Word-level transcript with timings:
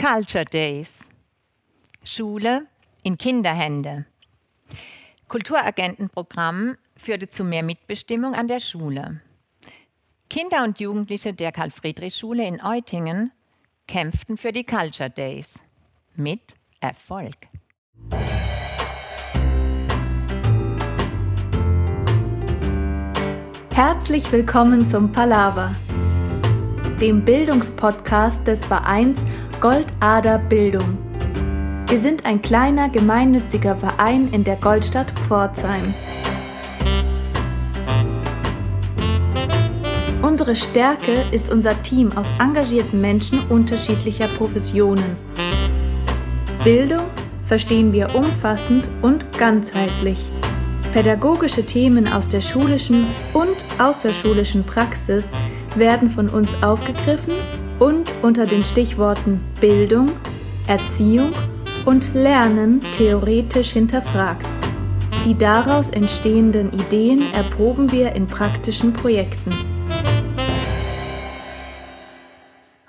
Culture 0.00 0.46
Days. 0.46 1.04
Schule 2.06 2.66
in 3.02 3.18
Kinderhände. 3.18 4.06
Kulturagentenprogramm 5.28 6.78
führte 6.96 7.28
zu 7.28 7.44
mehr 7.44 7.62
Mitbestimmung 7.62 8.32
an 8.32 8.48
der 8.48 8.60
Schule. 8.60 9.20
Kinder 10.30 10.64
und 10.64 10.80
Jugendliche 10.80 11.34
der 11.34 11.52
Karl-Friedrich-Schule 11.52 12.46
in 12.46 12.62
Eutingen 12.62 13.30
kämpften 13.86 14.38
für 14.38 14.52
die 14.52 14.64
Culture 14.64 15.10
Days. 15.10 15.58
Mit 16.16 16.54
Erfolg. 16.80 17.36
Herzlich 23.74 24.32
willkommen 24.32 24.90
zum 24.90 25.12
Palaver, 25.12 25.76
dem 27.02 27.22
Bildungspodcast 27.22 28.46
des 28.46 28.58
Vereins 28.64 29.20
Goldader 29.60 30.38
Bildung. 30.38 30.96
Wir 31.86 32.00
sind 32.00 32.24
ein 32.24 32.40
kleiner 32.40 32.88
gemeinnütziger 32.88 33.76
Verein 33.76 34.30
in 34.32 34.42
der 34.42 34.56
Goldstadt 34.56 35.12
Pforzheim. 35.18 35.92
Unsere 40.22 40.56
Stärke 40.56 41.24
ist 41.32 41.50
unser 41.50 41.80
Team 41.82 42.10
aus 42.16 42.26
engagierten 42.38 43.02
Menschen 43.02 43.40
unterschiedlicher 43.50 44.28
Professionen. 44.28 45.18
Bildung 46.64 47.10
verstehen 47.46 47.92
wir 47.92 48.14
umfassend 48.14 48.88
und 49.02 49.30
ganzheitlich. 49.36 50.18
Pädagogische 50.94 51.66
Themen 51.66 52.10
aus 52.10 52.26
der 52.30 52.40
schulischen 52.40 53.04
und 53.34 53.56
außerschulischen 53.78 54.64
Praxis 54.64 55.22
werden 55.76 56.12
von 56.12 56.30
uns 56.30 56.48
aufgegriffen 56.62 57.34
und 57.80 58.08
unter 58.22 58.44
den 58.44 58.62
Stichworten 58.62 59.42
Bildung, 59.60 60.12
Erziehung 60.68 61.32
und 61.86 62.14
Lernen 62.14 62.80
theoretisch 62.96 63.72
hinterfragt. 63.72 64.46
Die 65.24 65.36
daraus 65.36 65.88
entstehenden 65.88 66.72
Ideen 66.72 67.32
erproben 67.32 67.90
wir 67.90 68.12
in 68.12 68.26
praktischen 68.26 68.92
Projekten. 68.92 69.52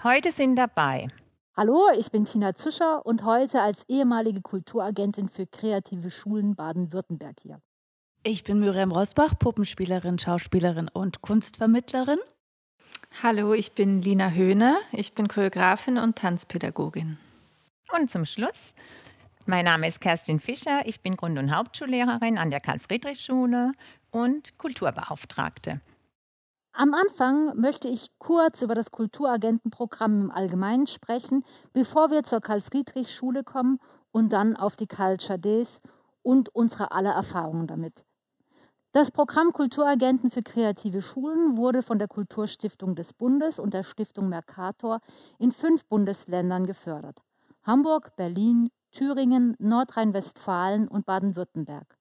Heute 0.03 0.31
sind 0.31 0.55
dabei 0.55 1.07
Hallo, 1.55 1.89
ich 1.97 2.09
bin 2.11 2.23
Tina 2.25 2.55
Zuscher 2.55 3.05
und 3.05 3.25
heute 3.25 3.61
als 3.61 3.83
ehemalige 3.89 4.41
Kulturagentin 4.41 5.27
für 5.27 5.45
kreative 5.45 6.09
Schulen 6.09 6.55
Baden-Württemberg 6.55 7.35
hier. 7.41 7.61
Ich 8.23 8.43
bin 8.43 8.59
Miriam 8.59 8.91
Rosbach, 8.91 9.37
Puppenspielerin, 9.37 10.17
Schauspielerin 10.17 10.89
und 10.93 11.21
Kunstvermittlerin. 11.21 12.19
Hallo, 13.19 13.53
ich 13.53 13.73
bin 13.73 14.01
Lina 14.01 14.31
Höhner. 14.31 14.79
Ich 14.91 15.13
bin 15.13 15.27
Choreografin 15.27 15.99
und 15.99 16.15
Tanzpädagogin. 16.15 17.19
Und 17.95 18.09
zum 18.09 18.25
Schluss, 18.25 18.73
mein 19.45 19.65
Name 19.65 19.87
ist 19.87 20.01
Kerstin 20.01 20.39
Fischer. 20.39 20.81
Ich 20.85 21.01
bin 21.01 21.17
Grund- 21.17 21.37
und 21.37 21.55
Hauptschullehrerin 21.55 22.39
an 22.39 22.49
der 22.49 22.61
Karl-Friedrich-Schule 22.61 23.73
und 24.11 24.57
Kulturbeauftragte. 24.57 25.81
Am 26.73 26.95
Anfang 26.95 27.55
möchte 27.59 27.89
ich 27.89 28.07
kurz 28.17 28.63
über 28.63 28.73
das 28.73 28.89
Kulturagentenprogramm 28.89 30.21
im 30.21 30.31
Allgemeinen 30.31 30.87
sprechen, 30.87 31.43
bevor 31.73 32.09
wir 32.09 32.23
zur 32.23 32.41
Karl-Friedrich-Schule 32.41 33.43
kommen 33.43 33.77
und 34.11 34.33
dann 34.33 34.55
auf 34.55 34.77
die 34.77 34.87
Culture 34.87 35.37
Days 35.37 35.81
und 36.23 36.49
unsere 36.55 36.91
aller 36.91 37.11
Erfahrungen 37.11 37.67
damit. 37.67 38.03
Das 38.93 39.09
Programm 39.09 39.53
Kulturagenten 39.53 40.29
für 40.29 40.41
kreative 40.41 41.01
Schulen 41.01 41.55
wurde 41.55 41.81
von 41.81 41.97
der 41.97 42.09
Kulturstiftung 42.09 42.93
des 42.93 43.13
Bundes 43.13 43.57
und 43.57 43.73
der 43.73 43.83
Stiftung 43.83 44.27
Mercator 44.27 44.99
in 45.39 45.53
fünf 45.53 45.85
Bundesländern 45.85 46.65
gefördert. 46.65 47.21
Hamburg, 47.63 48.17
Berlin, 48.17 48.69
Thüringen, 48.91 49.55
Nordrhein-Westfalen 49.59 50.89
und 50.89 51.05
Baden-Württemberg. 51.05 51.97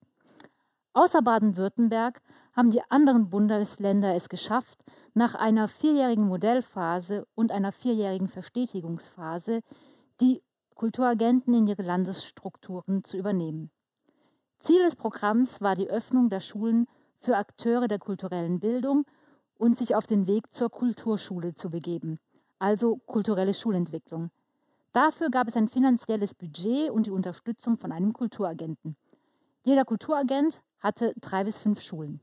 Außer 0.93 1.23
Baden-Württemberg 1.23 2.23
haben 2.55 2.71
die 2.71 2.83
anderen 2.89 3.31
Bundesländer 3.31 4.17
es 4.17 4.29
geschafft, 4.29 4.81
nach 5.15 5.37
einer 5.37 5.69
vierjährigen 5.69 6.27
Modellphase 6.27 7.25
und 7.37 7.53
einer 7.53 7.71
vierjährigen 7.71 8.27
Verstetigungsphase 8.27 9.61
die 10.21 10.43
Kulturagenten 10.75 11.55
in 11.55 11.69
ihre 11.69 11.83
Landesstrukturen 11.83 13.05
zu 13.05 13.17
übernehmen. 13.17 13.71
Ziel 14.61 14.83
des 14.83 14.95
Programms 14.95 15.63
war 15.63 15.75
die 15.75 15.89
Öffnung 15.89 16.29
der 16.29 16.41
Schulen 16.41 16.87
für 17.17 17.37
Akteure 17.37 17.89
der 17.89 17.99
kulturellen 17.99 18.61
Bildung 18.61 19.07
und 19.57 19.77
sich 19.77 19.95
auf 19.95 20.07
den 20.07 20.27
Weg 20.27 20.53
zur 20.53 20.69
Kulturschule 20.69 21.55
zu 21.55 21.71
begeben, 21.71 22.19
also 22.59 22.97
kulturelle 23.07 23.55
Schulentwicklung. 23.55 24.31
Dafür 24.93 25.31
gab 25.31 25.49
es 25.49 25.57
ein 25.57 25.69
finanzielles 25.69 26.35
Budget 26.35 26.91
und 26.91 27.07
die 27.07 27.11
Unterstützung 27.11 27.79
von 27.79 27.91
einem 27.91 28.13
Kulturagenten. 28.13 28.97
Jeder 29.63 29.87
Kulturagent 29.87 30.61
hatte 30.79 31.15
drei 31.21 31.45
bis 31.45 31.59
fünf 31.59 31.81
Schulen. 31.81 32.21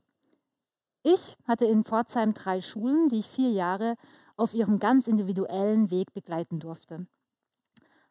Ich 1.02 1.36
hatte 1.44 1.64
in 1.64 1.82
Pforzheim 1.82 2.34
drei 2.34 2.60
Schulen, 2.60 3.08
die 3.08 3.18
ich 3.18 3.26
vier 3.26 3.50
Jahre 3.50 3.96
auf 4.36 4.54
ihrem 4.54 4.78
ganz 4.78 5.08
individuellen 5.08 5.90
Weg 5.90 6.14
begleiten 6.14 6.60
durfte. 6.60 7.06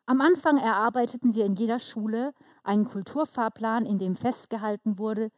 Am 0.05 0.21
Anfang 0.21 0.57
erarbeiteten 0.57 1.35
wir 1.35 1.45
in 1.45 1.55
jeder 1.55 1.79
Schule 1.79 2.33
einen 2.67 2.85
Kulturfahrplan, 2.85 3.85
in 3.85 3.97
dem 3.97 4.15
festgehalten 4.15 4.97
wurde, 4.97 5.31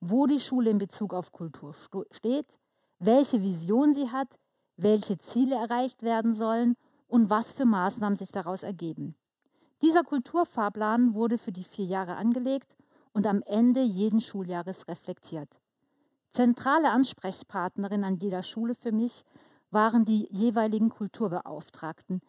wo 0.00 0.26
die 0.26 0.40
Schule 0.40 0.70
in 0.70 0.78
Bezug 0.78 1.14
auf 1.14 1.32
Kultur 1.32 1.74
steht, 2.10 2.58
welche 2.98 3.42
Vision 3.42 3.94
sie 3.94 4.10
hat, 4.10 4.38
welche 4.76 5.18
Ziele 5.18 5.56
erreicht 5.56 6.02
werden 6.02 6.34
sollen 6.34 6.76
und 7.06 7.30
was 7.30 7.52
für 7.52 7.64
Maßnahmen 7.64 8.16
sich 8.16 8.32
daraus 8.32 8.62
ergeben. 8.62 9.14
Dieser 9.82 10.02
Kulturfahrplan 10.02 11.14
wurde 11.14 11.38
für 11.38 11.52
die 11.52 11.64
vier 11.64 11.84
Jahre 11.84 12.16
angelegt 12.16 12.76
und 13.12 13.26
am 13.26 13.42
Ende 13.42 13.82
jeden 13.82 14.20
Schuljahres 14.20 14.88
reflektiert. 14.88 15.60
Zentrale 16.32 16.90
Ansprechpartnerin 16.90 18.04
an 18.04 18.16
jeder 18.16 18.42
Schule 18.42 18.74
für 18.74 18.92
mich 18.92 19.24
waren 19.70 20.04
die 20.04 20.28
jeweiligen 20.30 20.90
Kulturbeauftragten, 20.90 22.20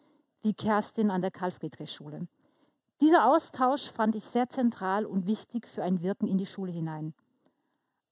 wie 0.42 0.54
Kerstin 0.54 1.10
an 1.10 1.20
der 1.20 1.30
Karl-Friedrich-Schule. 1.30 2.28
Dieser 3.00 3.26
Austausch 3.26 3.90
fand 3.90 4.14
ich 4.14 4.24
sehr 4.24 4.48
zentral 4.48 5.04
und 5.04 5.26
wichtig 5.26 5.66
für 5.66 5.82
ein 5.82 6.00
Wirken 6.02 6.26
in 6.26 6.38
die 6.38 6.46
Schule 6.46 6.72
hinein. 6.72 7.14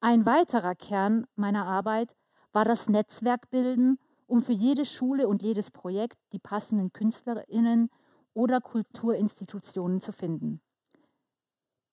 Ein 0.01 0.27
weiterer 0.27 0.75
Kern 0.75 1.27
meiner 1.37 1.65
Arbeit 1.65 2.15
war 2.53 2.67
das 2.67 2.91
Netzwerkbilden, 2.91 3.99
um 4.27 4.43
für 4.43 4.53
jede 4.53 4.85
Schule 4.85 5.27
und 5.27 5.43
jedes 5.43 5.71
Projekt 5.71 6.19
die 6.33 6.39
passenden 6.39 6.93
Künstlerinnen 6.93 7.89
oder 8.35 8.61
Kulturinstitutionen 8.61 10.01
zu 10.01 10.13
finden. 10.13 10.61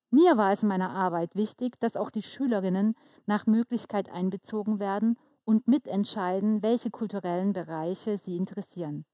Mir 0.09 0.35
war 0.35 0.51
es 0.51 0.63
in 0.63 0.68
meiner 0.68 0.90
Arbeit 0.90 1.35
wichtig, 1.35 1.80
dass 1.80 1.96
auch 1.96 2.12
die 2.12 2.24
Schülerinnen 2.24 2.96
nach 3.25 3.46
Möglichkeit 3.46 4.09
einbezogen 4.09 4.81
werden 4.81 5.18
und 5.46 5.68
mitentscheiden, 5.69 6.62
welche 6.62 6.90
kulturellen 6.90 7.53
Bereiche 7.53 8.18
sie 8.18 8.35
interessieren. 8.35 9.06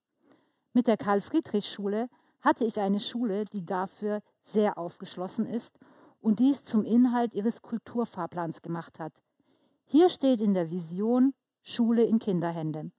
Mit 0.73 0.87
der 0.87 0.97
Karl-Friedrich-Schule 0.97 2.09
hatte 2.47 2.63
ich 2.63 2.79
eine 2.79 3.01
Schule, 3.01 3.43
die 3.43 3.65
dafür 3.65 4.21
sehr 4.41 4.77
aufgeschlossen 4.77 5.45
ist 5.45 5.77
und 6.21 6.39
dies 6.39 6.63
zum 6.63 6.85
Inhalt 6.85 7.35
ihres 7.35 7.61
Kulturfahrplans 7.61 8.61
gemacht 8.61 9.01
hat. 9.01 9.21
Hier 9.83 10.07
steht 10.07 10.39
in 10.39 10.53
der 10.53 10.71
Vision 10.71 11.33
Schule 11.61 12.03
in 12.03 12.19
Kinderhände. 12.19 12.91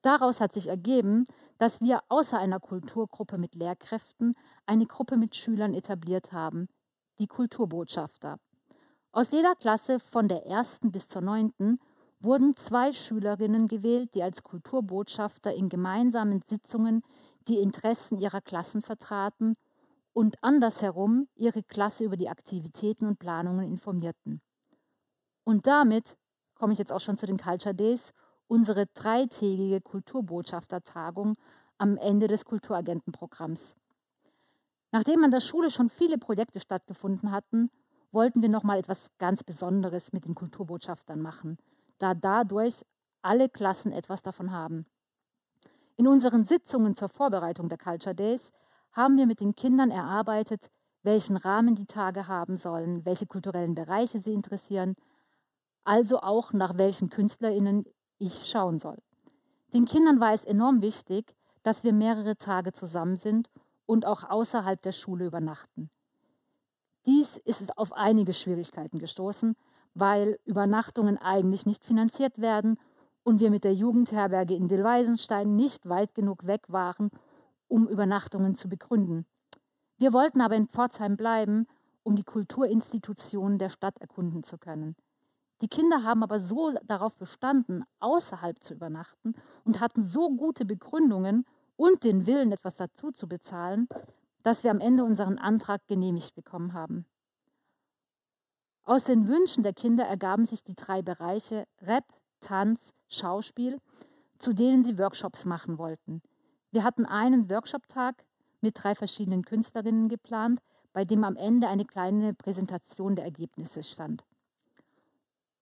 Daraus 0.00 0.40
hat 0.40 0.54
sich 0.54 0.68
ergeben, 0.68 1.24
dass 1.58 1.82
wir 1.82 2.00
außer 2.08 2.38
einer 2.38 2.58
Kulturgruppe 2.58 3.36
mit 3.36 3.54
Lehrkräften 3.54 4.34
eine 4.64 4.86
Gruppe 4.86 5.18
mit 5.18 5.36
Schülern 5.36 5.74
etabliert 5.74 6.32
haben, 6.32 6.68
die 7.18 7.26
Kulturbotschafter. 7.26 8.38
Aus 9.12 9.30
jeder 9.32 9.54
Klasse 9.56 10.00
von 10.00 10.26
der 10.28 10.46
ersten 10.46 10.90
bis 10.90 11.06
zur 11.06 11.20
neunten 11.20 11.78
wurden 12.18 12.56
zwei 12.56 12.92
Schülerinnen 12.92 13.68
gewählt, 13.68 14.14
die 14.14 14.22
als 14.22 14.42
Kulturbotschafter 14.42 15.52
in 15.52 15.68
gemeinsamen 15.68 16.40
Sitzungen 16.40 17.02
die 17.48 17.58
Interessen 17.58 18.18
ihrer 18.18 18.40
Klassen 18.40 18.82
vertraten 18.82 19.56
und 20.12 20.42
andersherum 20.42 21.28
ihre 21.34 21.62
Klasse 21.62 22.04
über 22.04 22.16
die 22.16 22.28
Aktivitäten 22.28 23.06
und 23.06 23.18
Planungen 23.18 23.66
informierten. 23.66 24.40
Und 25.44 25.66
damit 25.66 26.18
komme 26.54 26.72
ich 26.72 26.78
jetzt 26.78 26.92
auch 26.92 27.00
schon 27.00 27.16
zu 27.16 27.26
den 27.26 27.38
Culture 27.38 27.74
Days, 27.74 28.12
unsere 28.46 28.86
dreitägige 28.86 29.80
Kulturbotschaftertagung 29.80 31.36
am 31.78 31.96
Ende 31.96 32.26
des 32.26 32.44
Kulturagentenprogramms. 32.44 33.76
Nachdem 34.92 35.24
an 35.24 35.30
der 35.30 35.40
Schule 35.40 35.70
schon 35.70 35.88
viele 35.88 36.18
Projekte 36.18 36.60
stattgefunden 36.60 37.30
hatten, 37.32 37.70
wollten 38.12 38.42
wir 38.42 38.50
nochmal 38.50 38.78
etwas 38.78 39.08
ganz 39.18 39.42
Besonderes 39.42 40.12
mit 40.12 40.26
den 40.26 40.34
Kulturbotschaftern 40.34 41.20
machen– 41.20 41.58
da 42.02 42.14
dadurch 42.14 42.82
alle 43.22 43.48
Klassen 43.48 43.92
etwas 43.92 44.22
davon 44.22 44.50
haben. 44.50 44.86
In 45.96 46.08
unseren 46.08 46.44
Sitzungen 46.44 46.94
zur 46.94 47.08
Vorbereitung 47.08 47.68
der 47.68 47.78
Culture 47.78 48.14
Days 48.14 48.52
haben 48.92 49.16
wir 49.16 49.26
mit 49.26 49.40
den 49.40 49.54
Kindern 49.54 49.90
erarbeitet, 49.90 50.70
welchen 51.02 51.36
Rahmen 51.36 51.74
die 51.74 51.86
Tage 51.86 52.28
haben 52.28 52.56
sollen, 52.56 53.04
welche 53.04 53.26
kulturellen 53.26 53.74
Bereiche 53.74 54.18
sie 54.18 54.32
interessieren, 54.32 54.94
also 55.84 56.20
auch 56.20 56.52
nach 56.52 56.78
welchen 56.78 57.10
Künstlerinnen 57.10 57.84
ich 58.18 58.46
schauen 58.46 58.78
soll. 58.78 58.98
Den 59.74 59.84
Kindern 59.84 60.20
war 60.20 60.32
es 60.32 60.44
enorm 60.44 60.80
wichtig, 60.80 61.34
dass 61.62 61.84
wir 61.84 61.92
mehrere 61.92 62.36
Tage 62.36 62.72
zusammen 62.72 63.16
sind 63.16 63.50
und 63.86 64.06
auch 64.06 64.28
außerhalb 64.28 64.80
der 64.80 64.92
Schule 64.92 65.26
übernachten. 65.26 65.90
Dies 67.06 67.36
ist 67.36 67.76
auf 67.76 67.92
einige 67.92 68.32
Schwierigkeiten 68.32 68.98
gestoßen, 68.98 69.56
weil 69.94 70.38
Übernachtungen 70.44 71.18
eigentlich 71.18 71.66
nicht 71.66 71.84
finanziert 71.84 72.40
werden 72.40 72.78
und 73.24 73.40
wir 73.40 73.50
mit 73.50 73.64
der 73.64 73.74
Jugendherberge 73.74 74.54
in 74.54 74.68
Dillweisenstein 74.68 75.54
nicht 75.56 75.88
weit 75.88 76.14
genug 76.14 76.46
weg 76.46 76.62
waren, 76.68 77.10
um 77.68 77.88
Übernachtungen 77.88 78.54
zu 78.54 78.68
begründen. 78.68 79.26
Wir 79.96 80.12
wollten 80.12 80.40
aber 80.40 80.56
in 80.56 80.66
Pforzheim 80.66 81.16
bleiben, 81.16 81.66
um 82.02 82.16
die 82.16 82.24
Kulturinstitutionen 82.24 83.58
der 83.58 83.68
Stadt 83.68 83.98
erkunden 83.98 84.42
zu 84.42 84.58
können. 84.58 84.96
Die 85.60 85.68
Kinder 85.68 86.02
haben 86.02 86.24
aber 86.24 86.40
so 86.40 86.72
darauf 86.84 87.16
bestanden, 87.16 87.84
außerhalb 88.00 88.60
zu 88.60 88.74
übernachten 88.74 89.34
und 89.64 89.80
hatten 89.80 90.02
so 90.02 90.30
gute 90.30 90.64
Begründungen 90.64 91.44
und 91.76 92.02
den 92.02 92.26
Willen, 92.26 92.50
etwas 92.50 92.76
dazu 92.76 93.12
zu 93.12 93.28
bezahlen, 93.28 93.88
dass 94.42 94.64
wir 94.64 94.72
am 94.72 94.80
Ende 94.80 95.04
unseren 95.04 95.38
Antrag 95.38 95.86
genehmigt 95.86 96.34
bekommen 96.34 96.72
haben. 96.72 97.06
Aus 98.82 99.04
den 99.04 99.28
Wünschen 99.28 99.62
der 99.62 99.72
Kinder 99.72 100.04
ergaben 100.04 100.44
sich 100.44 100.64
die 100.64 100.74
drei 100.74 101.02
Bereiche 101.02 101.68
Rap, 101.80 102.04
Tanz, 102.42 102.92
Schauspiel, 103.08 103.78
zu 104.38 104.52
denen 104.52 104.82
sie 104.82 104.98
Workshops 104.98 105.46
machen 105.46 105.78
wollten. 105.78 106.20
Wir 106.70 106.84
hatten 106.84 107.06
einen 107.06 107.48
Workshop-Tag 107.48 108.24
mit 108.60 108.82
drei 108.82 108.94
verschiedenen 108.94 109.44
Künstlerinnen 109.44 110.08
geplant, 110.08 110.60
bei 110.92 111.04
dem 111.04 111.24
am 111.24 111.36
Ende 111.36 111.68
eine 111.68 111.84
kleine 111.84 112.34
Präsentation 112.34 113.16
der 113.16 113.24
Ergebnisse 113.24 113.82
stand. 113.82 114.24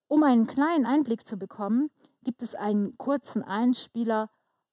Um 0.08 0.24
einen 0.24 0.46
kleinen 0.46 0.86
Einblick 0.86 1.26
zu 1.26 1.36
bekommen, 1.36 1.90
gibt 2.24 2.42
es 2.42 2.54
einen 2.54 2.98
kurzen 2.98 3.42
Einspieler 3.44 4.28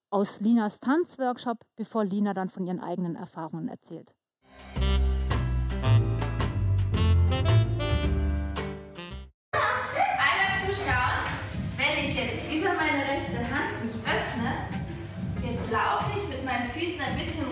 aus 0.10 0.40
Linas 0.40 0.80
Tanzworkshop, 0.80 1.60
bevor 1.76 2.06
Lina 2.06 2.34
dann 2.34 2.50
von 2.50 2.66
ihren 2.66 2.80
eigenen 2.80 3.16
Erfahrungen 3.16 3.68
erzählt. 3.68 4.16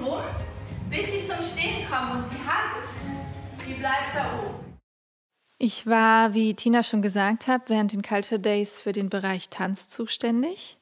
Rum, 0.06 0.22
bis 0.90 1.08
ich 1.08 1.28
zum 1.28 1.44
Stehen 1.44 1.88
komme 1.90 2.24
und 2.24 2.32
die 2.32 2.48
Hand, 2.48 2.86
die 3.68 3.74
bleibt 3.74 4.16
da 4.16 4.40
oben. 4.40 4.66
Ich 5.58 5.88
war, 5.88 6.34
wie 6.34 6.54
Tina 6.54 6.84
schon 6.84 7.02
gesagt 7.02 7.48
hat, 7.48 7.70
während 7.70 7.94
den 7.94 8.02
Culture 8.02 8.40
Days 8.40 8.78
für 8.78 8.92
den 8.92 9.10
Bereich 9.10 9.50
Tanz 9.50 9.88
zuständig 9.88 10.78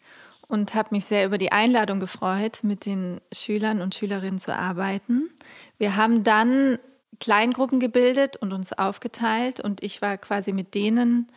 und 0.47 0.73
habe 0.73 0.89
mich 0.91 1.05
sehr 1.05 1.25
über 1.25 1.37
die 1.37 1.51
Einladung 1.51 1.99
gefreut, 1.99 2.59
mit 2.63 2.85
den 2.85 3.21
Schülern 3.31 3.81
und 3.81 3.95
Schülerinnen 3.95 4.39
zu 4.39 4.55
arbeiten. 4.55 5.29
Wir 5.77 5.95
haben 5.95 6.23
dann 6.23 6.79
Kleingruppen 7.19 7.79
gebildet 7.79 8.37
und 8.37 8.51
uns 8.51 8.73
aufgeteilt 8.73 9.59
und 9.59 9.83
ich 9.83 10.01
war 10.01 10.17
quasi 10.17 10.51
mit 10.51 10.73
denen, 10.73 11.27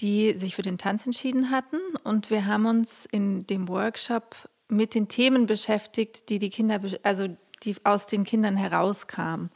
die 0.00 0.34
sich 0.34 0.54
für 0.54 0.62
den 0.62 0.78
Tanz 0.78 1.06
entschieden 1.06 1.50
hatten 1.50 1.78
und 2.04 2.30
wir 2.30 2.46
haben 2.46 2.66
uns 2.66 3.06
in 3.06 3.46
dem 3.46 3.68
Workshop 3.68 4.36
mit 4.68 4.94
den 4.94 5.08
Themen 5.08 5.46
beschäftigt, 5.46 6.28
die 6.28 6.38
die 6.38 6.50
Kinder, 6.50 6.80
also 7.02 7.28
die 7.62 7.76
aus 7.84 8.06
den 8.06 8.24
Kindern 8.24 8.56
herauskamen. 8.56 9.50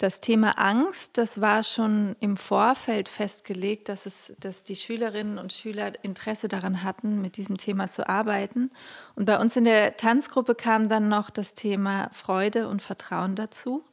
Das 0.00 0.22
Thema 0.22 0.52
Angst, 0.58 1.18
das 1.18 1.42
war 1.42 1.62
schon 1.62 2.16
im 2.20 2.38
Vorfeld 2.38 3.06
festgelegt, 3.06 3.90
dass, 3.90 4.06
es, 4.06 4.32
dass 4.40 4.64
die 4.64 4.76
Schülerinnen 4.76 5.36
und 5.36 5.52
Schüler 5.52 5.92
Interesse 6.02 6.48
daran 6.48 6.82
hatten, 6.82 7.20
mit 7.20 7.36
diesem 7.36 7.58
Thema 7.58 7.90
zu 7.90 8.08
arbeiten. 8.08 8.70
Und 9.14 9.26
bei 9.26 9.38
uns 9.38 9.56
in 9.56 9.64
der 9.64 9.98
Tanzgruppe 9.98 10.54
kam 10.54 10.88
dann 10.88 11.10
noch 11.10 11.28
das 11.28 11.52
Thema 11.52 12.08
Freude 12.14 12.68
und 12.68 12.80
Vertrauen 12.80 13.34
dazu, 13.34 13.84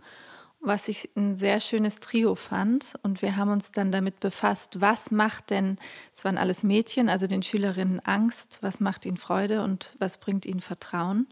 was 0.60 0.88
ich 0.88 1.10
ein 1.16 1.38
sehr 1.38 1.60
schönes 1.60 2.00
Trio 2.00 2.36
fand. 2.36 2.94
Und 3.04 3.22
wir 3.22 3.38
haben 3.38 3.52
uns 3.52 3.72
dann 3.72 3.92
damit 3.92 4.20
befasst, 4.20 4.82
was 4.82 5.12
macht 5.12 5.50
denn, 5.50 5.78
es 6.14 6.26
waren 6.26 6.38
alles 6.38 6.64
Mädchen, 6.64 7.10
also 7.10 7.28
den 7.28 7.44
Schülerinnen 7.44 8.00
Angst, 8.02 8.60
was 8.62 8.80
macht 8.80 9.06
ihnen 9.06 9.18
Freude 9.18 9.64
und 9.64 9.96
was 10.00 10.18
bringt 10.18 10.46
ihnen 10.46 10.62
Vertrauen 10.62 11.28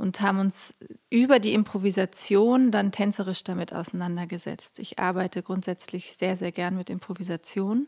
und 0.00 0.22
haben 0.22 0.38
uns 0.38 0.74
über 1.10 1.38
die 1.40 1.52
Improvisation 1.52 2.70
dann 2.70 2.90
tänzerisch 2.90 3.44
damit 3.44 3.74
auseinandergesetzt. 3.74 4.78
Ich 4.78 4.98
arbeite 4.98 5.42
grundsätzlich 5.42 6.14
sehr, 6.14 6.38
sehr 6.38 6.52
gern 6.52 6.74
mit 6.74 6.88
Improvisation 6.88 7.86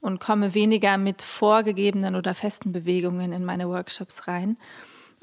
und 0.00 0.20
komme 0.20 0.52
weniger 0.52 0.98
mit 0.98 1.22
vorgegebenen 1.22 2.14
oder 2.14 2.34
festen 2.34 2.72
Bewegungen 2.72 3.32
in 3.32 3.44
meine 3.44 3.68
Workshops 3.70 4.28
rein. 4.28 4.58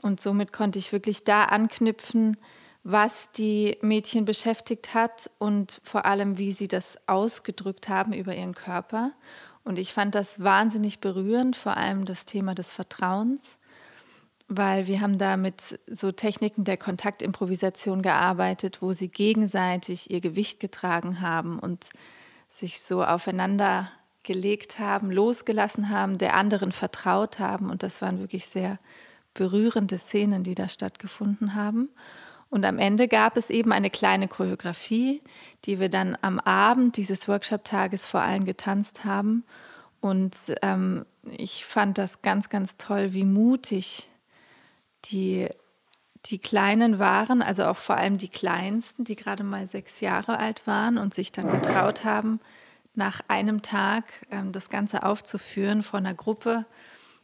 Und 0.02 0.20
somit 0.20 0.52
konnte 0.52 0.80
ich 0.80 0.92
wirklich 0.92 1.24
da 1.24 1.46
anknüpfen, 1.46 2.38
was 2.84 3.32
die 3.32 3.78
Mädchen 3.82 4.26
beschäftigt 4.26 4.94
hat 4.94 5.30
und 5.40 5.82
vor 5.84 6.06
allem, 6.06 6.38
wie 6.38 6.52
sie 6.52 6.68
das 6.68 6.98
ausgedrückt 7.08 7.88
haben 7.90 8.14
über 8.14 8.36
ihren 8.36 8.56
Körper. 8.56 9.12
Und 9.64 9.80
ich 9.80 9.94
fand 9.94 10.16
das 10.16 10.44
wahnsinnig 10.44 11.00
berührend, 11.00 11.56
vor 11.56 11.78
allem 11.78 12.06
das 12.06 12.26
Thema 12.26 12.54
des 12.54 12.72
Vertrauens 12.74 13.58
weil 14.48 14.88
wir 14.88 15.02
haben 15.02 15.18
da 15.18 15.38
mit 15.38 15.80
so 15.88 16.12
Techniken 16.12 16.64
der 16.64 16.78
Kontaktimprovisation 16.78 18.02
gearbeitet, 18.02 18.82
wo 18.82 18.94
sie 18.94 19.08
gegenseitig 19.08 20.12
ihr 20.12 20.22
Gewicht 20.22 20.60
getragen 20.60 21.22
haben 21.22 21.60
und 21.60 21.90
sich 22.50 22.82
so 22.82 23.04
aufeinander 23.04 23.92
gelegt 24.24 24.80
haben, 24.80 25.12
losgelassen 25.12 25.90
haben, 25.90 26.18
der 26.18 26.36
anderen 26.36 26.72
vertraut 26.72 27.40
haben. 27.40 27.70
Und 27.70 27.84
das 27.84 28.02
waren 28.02 28.20
wirklich 28.20 28.46
sehr 28.46 28.80
berührende 29.34 29.98
Szenen, 29.98 30.44
die 30.44 30.56
da 30.56 30.70
stattgefunden 30.70 31.56
haben. 31.56 31.90
Und 32.54 32.66
am 32.66 32.78
Ende 32.78 33.08
gab 33.08 33.36
es 33.36 33.50
eben 33.50 33.72
eine 33.72 33.90
kleine 33.90 34.28
Choreografie, 34.28 35.24
die 35.66 35.80
wir 35.80 35.90
dann 35.90 36.16
am 36.22 36.40
Abend 36.40 36.98
dieses 36.98 37.28
Workshop-Tages 37.28 38.06
vor 38.06 38.22
allem 38.22 38.46
getanzt 38.46 39.06
haben. 39.06 39.44
Und 40.02 40.38
ähm, 40.62 41.04
ich 41.36 41.66
fand 41.66 41.98
das 41.98 42.22
ganz, 42.22 42.50
ganz 42.50 42.78
toll, 42.78 43.14
wie 43.14 43.24
mutig 43.24 44.08
die, 45.06 45.50
die 46.28 46.38
Kleinen 46.38 47.00
waren, 47.00 47.42
also 47.42 47.66
auch 47.66 47.78
vor 47.78 47.98
allem 47.98 48.20
die 48.20 48.30
Kleinsten, 48.30 49.04
die 49.04 49.16
gerade 49.16 49.44
mal 49.44 49.66
sechs 49.66 50.00
Jahre 50.00 50.38
alt 50.38 50.68
waren 50.68 51.00
und 51.00 51.16
sich 51.16 51.32
dann 51.32 51.50
getraut 51.50 52.04
haben, 52.04 52.40
nach 52.94 53.22
einem 53.30 53.64
Tag 53.64 54.06
ähm, 54.30 54.52
das 54.52 54.70
Ganze 54.70 55.02
aufzuführen 55.02 55.82
vor 55.82 55.98
einer 55.98 56.14
Gruppe, 56.14 56.68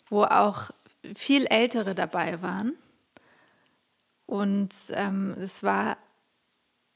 wo 0.07 0.23
auch 0.23 0.71
viel 1.15 1.45
Ältere 1.45 1.93
dabei 1.93 2.41
waren. 2.41 2.73
Und 4.29 4.69
ähm, 4.91 5.35
es 5.39 5.63
war 5.63 5.97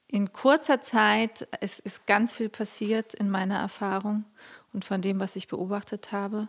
in 0.05 0.31
kurzer 0.31 0.81
Zeit, 0.81 1.48
es 1.62 1.79
ist 1.79 2.05
ganz 2.05 2.31
viel 2.31 2.48
passiert 2.48 3.15
in 3.15 3.31
meiner 3.31 3.58
Erfahrung 3.58 4.25
und 4.72 4.86
von 4.86 5.01
dem, 5.01 5.19
was 5.19 5.36
ich 5.36 5.48
beobachtet 5.48 6.12
habe. 6.12 6.48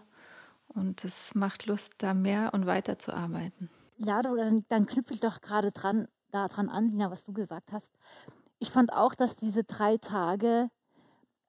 Und 0.68 1.02
es 1.02 1.34
macht 1.34 1.64
Lust, 1.64 1.94
da 1.98 2.12
mehr 2.12 2.52
und 2.52 2.66
weiter 2.66 2.98
zu 2.98 3.14
arbeiten. 3.14 3.70
Ja, 3.96 4.20
dann, 4.20 4.66
dann 4.68 4.84
knüpfe 4.84 5.14
ich 5.14 5.20
doch 5.20 5.40
gerade 5.40 5.72
dran, 5.72 6.06
daran 6.30 6.68
an, 6.68 6.90
Lina, 6.90 7.10
was 7.10 7.24
du 7.24 7.32
gesagt 7.32 7.72
hast. 7.72 7.90
Ich 8.58 8.70
fand 8.70 8.92
auch, 8.92 9.14
dass 9.14 9.36
diese 9.36 9.64
drei 9.64 9.96
Tage 9.96 10.68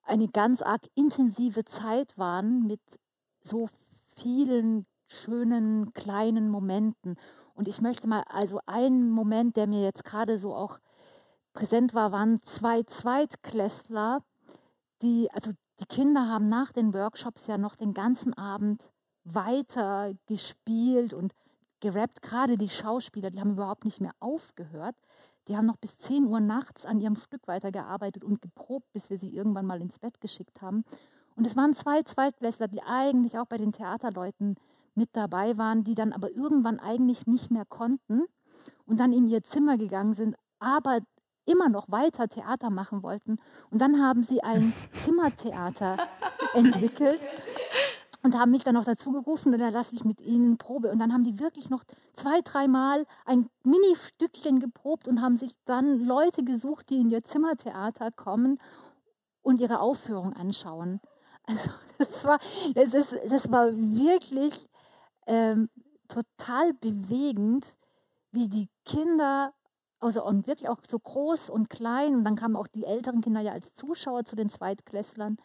eine 0.04 0.30
ganz 0.30 0.62
arg 0.62 0.84
intensive 0.96 1.66
Zeit 1.66 2.18
waren 2.18 2.66
mit 2.66 2.80
so 3.42 3.68
vielen 4.16 4.86
schönen 5.10 5.92
kleinen 5.92 6.50
Momenten. 6.50 7.18
Und 7.56 7.68
ich 7.68 7.82
möchte 7.82 8.08
mal, 8.08 8.24
also 8.28 8.60
einen 8.66 9.10
Moment, 9.10 9.56
der 9.56 9.66
mir 9.66 9.82
jetzt 9.82 10.04
gerade 10.04 10.38
so 10.38 10.54
auch 10.54 10.80
präsent 11.54 11.94
war, 11.94 12.12
waren 12.12 12.42
zwei 12.42 12.84
Zweitklässler, 12.84 14.22
die, 15.02 15.30
also 15.32 15.52
die 15.80 15.86
Kinder 15.86 16.28
haben 16.28 16.48
nach 16.48 16.72
den 16.72 16.94
Workshops 16.94 17.48
ja 17.48 17.58
noch 17.58 17.76
den 17.76 17.94
ganzen 17.94 18.34
Abend 18.34 18.92
weiter 19.24 20.14
gespielt 20.28 21.14
und 21.14 21.34
gerappt. 21.80 22.22
Gerade 22.22 22.58
die 22.58 22.70
Schauspieler, 22.70 23.32
die 23.32 23.40
haben 23.40 23.52
überhaupt 23.52 23.86
nicht 23.86 24.02
mehr 24.02 24.14
aufgehört. 24.20 24.96
Die 25.48 25.56
haben 25.56 25.66
noch 25.66 25.78
bis 25.78 25.98
10 25.98 26.26
Uhr 26.26 26.40
nachts 26.40 26.86
an 26.86 27.00
ihrem 27.00 27.16
Stück 27.16 27.48
weitergearbeitet 27.48 28.24
und 28.24 28.42
geprobt, 28.42 28.92
bis 28.94 29.10
wir 29.10 29.18
sie 29.18 29.36
irgendwann 29.36 29.66
mal 29.66 29.82
ins 29.82 30.00
Bett 30.00 30.20
geschickt 30.20 30.62
haben. 30.62 30.84
Und 31.36 31.46
es 31.46 31.56
waren 31.56 31.74
zwei 31.74 32.02
Zweitklässler, 32.04 32.68
die 32.68 32.82
eigentlich 32.82 33.38
auch 33.38 33.46
bei 33.46 33.58
den 33.58 33.72
Theaterleuten 33.72 34.56
mit 34.96 35.10
dabei 35.14 35.58
waren, 35.58 35.84
die 35.84 35.96
dann 35.96 36.14
aber 36.14 36.32
irgendwann 36.32 36.80
eigentlich 36.80 37.28
nicht 37.28 37.52
mehr 37.52 37.66
konnten 37.66 38.24
und 38.86 39.00
dann 39.00 39.14
in 39.14 39.28
ihr 39.28 39.44
Zimmer 39.44 39.78
gegangen 39.78 40.14
sind, 40.14 40.36
aber 40.60 41.00
immer 41.46 41.70
noch 41.70 41.90
weiter 41.90 42.28
Theater 42.28 42.70
machen 42.70 43.04
wollten. 43.04 43.38
Und 43.70 43.82
dann 43.82 44.02
haben 44.02 44.24
sie 44.24 44.42
ein 44.44 44.74
Zimmertheater 44.92 45.98
entwickelt 46.54 47.28
und 48.24 48.38
haben 48.38 48.52
mich 48.52 48.64
dann 48.64 48.74
noch 48.74 48.86
dazu 48.86 49.12
gerufen 49.12 49.54
und 49.54 49.60
dann 49.60 49.72
lasse 49.72 49.94
ich 49.94 50.04
mit 50.04 50.22
ihnen 50.22 50.58
Probe. 50.58 50.92
Und 50.92 51.00
dann 51.00 51.14
haben 51.14 51.24
die 51.24 51.40
wirklich 51.40 51.70
noch 51.70 51.84
zwei, 52.14 52.42
dreimal 52.42 53.06
ein 53.26 53.48
Mini-Stückchen 53.64 54.60
geprobt 54.60 55.08
und 55.08 55.22
haben 55.22 55.38
sich 55.38 55.54
dann 55.66 56.00
Leute 56.00 56.44
gesucht, 56.44 56.90
die 56.90 57.02
in 57.02 57.10
ihr 57.12 57.24
Zimmertheater 57.24 58.12
kommen 58.12 58.60
und 59.44 59.60
ihre 59.60 59.80
Aufführung 59.80 60.34
anschauen. 60.34 61.00
Also 61.44 61.70
das 62.00 62.26
war, 62.26 62.40
das 62.74 62.94
ist, 62.96 63.16
das 63.30 63.52
war 63.52 63.72
wirklich 63.76 64.68
ähm, 65.28 65.70
total 66.08 66.74
bewegend, 66.74 67.78
wie 68.32 68.50
die 68.50 68.70
Kinder, 68.86 69.54
also 70.00 70.26
und 70.26 70.48
wirklich 70.48 70.70
auch 70.70 70.80
so 70.88 71.00
groß 71.00 71.50
und 71.50 71.70
klein, 71.70 72.16
und 72.16 72.24
dann 72.24 72.36
kamen 72.36 72.56
auch 72.56 72.68
die 72.68 72.86
älteren 72.86 73.22
Kinder 73.22 73.42
ja 73.42 73.54
als 73.54 73.74
Zuschauer 73.74 74.26
zu 74.26 74.36
den 74.36 74.50
Zweitklässlern 74.50 75.38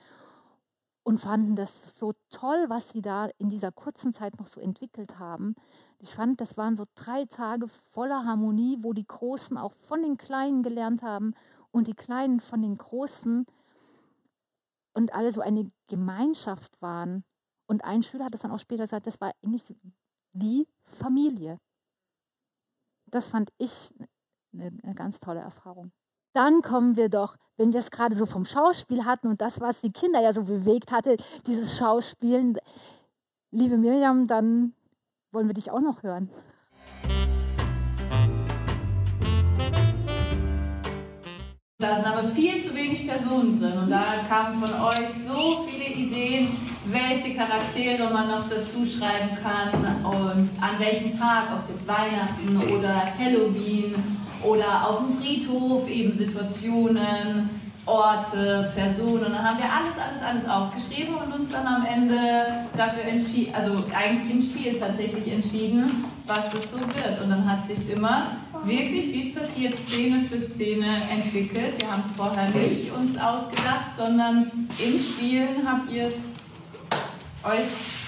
und 1.03 1.19
fanden 1.19 1.57
das 1.57 1.99
so 1.99 2.13
toll, 2.31 2.67
was 2.69 2.91
sie 2.91 3.03
da 3.03 3.29
in 3.39 3.49
dieser 3.49 3.73
kurzen 3.73 4.13
Zeit 4.13 4.39
noch 4.39 4.47
so 4.47 4.61
entwickelt 4.61 5.19
haben. 5.19 5.55
Ich 5.99 6.15
fand, 6.15 6.41
das 6.41 6.57
waren 6.57 6.77
so 6.77 6.85
drei 6.95 7.25
Tage 7.25 7.69
voller 7.69 8.25
Harmonie, 8.25 8.79
wo 8.81 8.93
die 8.93 9.07
Großen 9.07 9.57
auch 9.57 9.73
von 9.73 10.03
den 10.03 10.17
Kleinen 10.17 10.63
gelernt 10.63 11.03
haben 11.03 11.35
und 11.71 11.87
die 11.87 11.95
Kleinen 11.95 12.41
von 12.41 12.63
den 12.63 12.77
Großen 12.77 13.47
und 14.93 15.15
alle 15.15 15.33
so 15.33 15.41
eine 15.41 15.69
Gemeinschaft 15.89 16.81
waren. 16.83 17.25
Und 17.71 17.85
ein 17.85 18.03
Schüler 18.03 18.25
hat 18.25 18.35
es 18.35 18.41
dann 18.41 18.50
auch 18.50 18.59
später 18.59 18.83
gesagt, 18.83 19.07
das 19.07 19.21
war 19.21 19.31
eigentlich 19.45 19.73
wie 20.33 20.67
Familie. 20.83 21.61
Das 23.07 23.29
fand 23.29 23.53
ich 23.59 23.95
eine, 24.53 24.73
eine 24.83 24.95
ganz 24.97 25.21
tolle 25.21 25.39
Erfahrung. 25.39 25.93
Dann 26.33 26.62
kommen 26.62 26.97
wir 26.97 27.09
doch, 27.09 27.37
wenn 27.57 27.73
wir 27.73 27.79
es 27.79 27.93
gerade 27.93 28.17
so 28.17 28.27
vom 28.27 28.45
Schauspiel 28.45 29.05
hatten 29.05 29.29
und 29.29 29.41
das, 29.41 29.61
was 29.61 29.83
die 29.83 29.93
Kinder 29.93 30.21
ja 30.21 30.33
so 30.33 30.43
bewegt 30.43 30.91
hatte, 30.91 31.17
dieses 31.47 31.79
Schauspielen. 31.79 32.59
Liebe 33.53 33.79
Miriam, 33.79 34.27
dann 34.27 34.75
wollen 35.31 35.47
wir 35.47 35.55
dich 35.55 35.71
auch 35.71 35.81
noch 35.81 36.03
hören. 36.03 36.29
Da 41.79 41.95
sind 41.95 42.05
aber 42.05 42.25
viel 42.31 42.61
zu 42.61 42.75
wenig 42.75 43.07
Personen 43.07 43.61
drin 43.61 43.79
und 43.79 43.91
da 43.91 44.25
kamen 44.25 44.61
von 44.61 44.89
euch 44.89 45.09
so 45.25 45.62
viele 45.62 45.87
Ideen, 45.87 46.70
welche 46.87 47.35
Charaktere 47.35 48.11
man 48.11 48.29
noch 48.29 48.49
dazu 48.49 48.87
schreiben 48.87 49.37
kann 49.43 49.71
und 50.05 50.49
an 50.63 50.79
welchem 50.79 51.17
Tag, 51.19 51.53
ob 51.53 51.63
es 51.63 51.69
jetzt 51.69 51.87
Weihnachten 51.87 52.75
oder 52.75 53.07
Halloween 53.07 53.95
oder 54.43 54.89
auf 54.89 54.99
dem 54.99 55.19
Friedhof, 55.19 55.89
eben 55.89 56.15
Situationen, 56.15 57.51
Orte, 57.87 58.73
Personen. 58.75 59.25
Dann 59.25 59.43
haben 59.43 59.59
wir 59.59 59.65
alles, 59.65 59.97
alles, 59.99 60.23
alles 60.23 60.49
aufgeschrieben 60.49 61.15
und 61.15 61.33
uns 61.33 61.51
dann 61.51 61.67
am 61.67 61.85
Ende 61.85 62.17
dafür 62.77 63.05
entschieden, 63.05 63.55
also 63.55 63.85
eigentlich 63.95 64.31
im 64.31 64.43
Spiel 64.43 64.79
tatsächlich 64.79 65.33
entschieden, 65.33 66.05
was 66.27 66.55
es 66.55 66.71
so 66.71 66.79
wird. 66.79 67.23
Und 67.23 67.31
dann 67.31 67.51
hat 67.51 67.65
sich 67.65 67.91
immer 67.91 68.29
wirklich, 68.65 69.13
wie 69.13 69.29
es 69.29 69.35
passiert, 69.35 69.75
Szene 69.87 70.25
für 70.31 70.39
Szene 70.39 71.03
entwickelt. 71.11 71.81
Wir 71.81 71.91
haben 71.91 72.05
es 72.07 72.17
vorher 72.17 72.49
nicht 72.51 72.93
uns 72.93 73.19
ausgedacht, 73.19 73.95
sondern 73.97 74.51
im 74.79 75.01
Spielen 75.01 75.67
habt 75.67 75.91
ihr 75.91 76.09
es 76.09 76.40
euch 77.45 78.01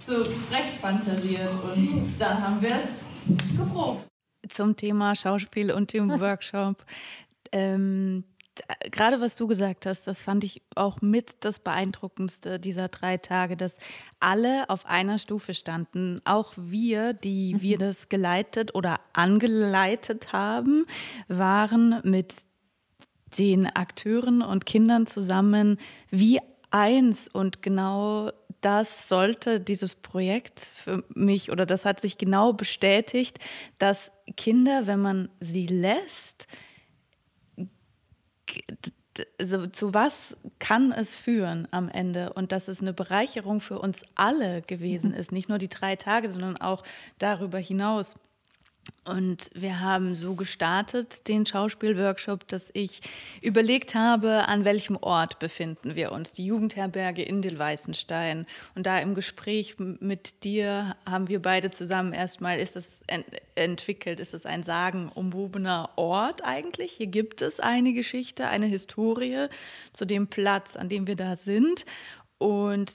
zurecht 0.00 0.74
fantasiert 0.80 1.52
und 1.64 2.14
dann 2.18 2.40
haben 2.40 2.62
wir 2.62 2.76
es 2.76 3.08
geprobt. 3.56 4.06
Zum 4.48 4.76
Thema 4.76 5.14
Schauspiel 5.14 5.72
und 5.72 5.92
dem 5.92 6.08
Workshop. 6.20 6.84
Ähm, 7.50 8.24
gerade 8.90 9.20
was 9.20 9.36
du 9.36 9.46
gesagt 9.46 9.86
hast, 9.86 10.06
das 10.06 10.22
fand 10.22 10.44
ich 10.44 10.62
auch 10.74 11.00
mit 11.02 11.36
das 11.40 11.58
Beeindruckendste 11.58 12.58
dieser 12.58 12.88
drei 12.88 13.16
Tage, 13.16 13.56
dass 13.56 13.74
alle 14.20 14.68
auf 14.70 14.86
einer 14.86 15.18
Stufe 15.18 15.54
standen. 15.54 16.20
Auch 16.24 16.52
wir, 16.56 17.12
die 17.12 17.54
mhm. 17.54 17.62
wir 17.62 17.78
das 17.78 18.08
geleitet 18.08 18.74
oder 18.74 19.00
angeleitet 19.12 20.32
haben, 20.32 20.86
waren 21.28 22.00
mit 22.04 22.34
den 23.38 23.66
Akteuren 23.66 24.42
und 24.42 24.66
Kindern 24.66 25.06
zusammen 25.06 25.78
wie 26.10 26.38
eins 26.70 27.28
und 27.28 27.62
genau 27.62 28.30
das 28.66 29.08
sollte 29.08 29.60
dieses 29.60 29.94
Projekt 29.94 30.58
für 30.58 31.04
mich 31.14 31.52
oder 31.52 31.66
das 31.66 31.84
hat 31.84 32.00
sich 32.00 32.18
genau 32.18 32.52
bestätigt, 32.52 33.38
dass 33.78 34.10
Kinder, 34.36 34.88
wenn 34.88 35.00
man 35.00 35.28
sie 35.38 35.68
lässt, 35.68 36.48
so, 39.40 39.68
zu 39.68 39.94
was 39.94 40.36
kann 40.58 40.90
es 40.90 41.14
führen 41.14 41.68
am 41.70 41.88
Ende 41.88 42.32
und 42.32 42.50
dass 42.50 42.66
es 42.66 42.80
eine 42.80 42.92
Bereicherung 42.92 43.60
für 43.60 43.78
uns 43.78 44.02
alle 44.16 44.62
gewesen 44.62 45.12
mhm. 45.12 45.16
ist, 45.16 45.30
nicht 45.30 45.48
nur 45.48 45.58
die 45.58 45.68
drei 45.68 45.94
Tage, 45.94 46.28
sondern 46.28 46.56
auch 46.56 46.82
darüber 47.18 47.58
hinaus. 47.58 48.16
Und 49.04 49.50
wir 49.54 49.80
haben 49.80 50.16
so 50.16 50.34
gestartet, 50.34 51.28
den 51.28 51.46
Schauspielworkshop, 51.46 52.46
dass 52.48 52.70
ich 52.72 53.00
überlegt 53.40 53.94
habe, 53.94 54.48
an 54.48 54.64
welchem 54.64 54.96
Ort 54.96 55.38
befinden 55.38 55.94
wir 55.94 56.10
uns. 56.10 56.32
Die 56.32 56.44
Jugendherberge 56.44 57.22
in 57.22 57.40
Dillweißenstein. 57.40 58.46
Und 58.74 58.86
da 58.86 58.98
im 58.98 59.14
Gespräch 59.14 59.76
mit 59.78 60.42
dir 60.42 60.96
haben 61.08 61.28
wir 61.28 61.40
beide 61.40 61.70
zusammen 61.70 62.12
erstmal, 62.12 62.58
ist 62.58 62.74
es 62.74 63.02
ent 63.06 63.26
entwickelt, 63.54 64.20
ist 64.20 64.34
es 64.34 64.44
ein 64.44 64.64
sagenumwobener 64.64 65.90
Ort 65.96 66.44
eigentlich? 66.44 66.92
Hier 66.92 67.06
gibt 67.06 67.42
es 67.42 67.60
eine 67.60 67.92
Geschichte, 67.92 68.48
eine 68.48 68.66
Historie 68.66 69.46
zu 69.92 70.04
dem 70.04 70.26
Platz, 70.26 70.76
an 70.76 70.88
dem 70.88 71.06
wir 71.06 71.16
da 71.16 71.36
sind. 71.36 71.86
Und 72.38 72.92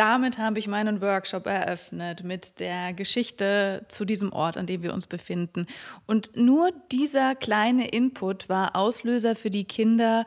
damit 0.00 0.38
habe 0.38 0.58
ich 0.58 0.66
meinen 0.66 1.02
Workshop 1.02 1.44
eröffnet 1.44 2.24
mit 2.24 2.58
der 2.58 2.94
Geschichte 2.94 3.84
zu 3.88 4.06
diesem 4.06 4.32
Ort, 4.32 4.56
an 4.56 4.64
dem 4.64 4.82
wir 4.82 4.94
uns 4.94 5.06
befinden. 5.06 5.66
Und 6.06 6.34
nur 6.34 6.70
dieser 6.90 7.34
kleine 7.34 7.88
Input 7.88 8.48
war 8.48 8.76
Auslöser 8.76 9.36
für 9.36 9.50
die 9.50 9.64
Kinder 9.64 10.24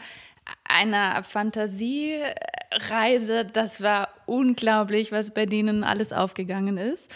einer 0.63 1.24
Fantasiereise. 1.24 3.46
Das 3.51 3.82
war 3.82 4.10
unglaublich, 4.27 5.12
was 5.12 5.34
bei 5.34 5.48
denen 5.48 5.84
alles 5.84 6.13
aufgegangen 6.13 6.77
ist. 6.77 7.10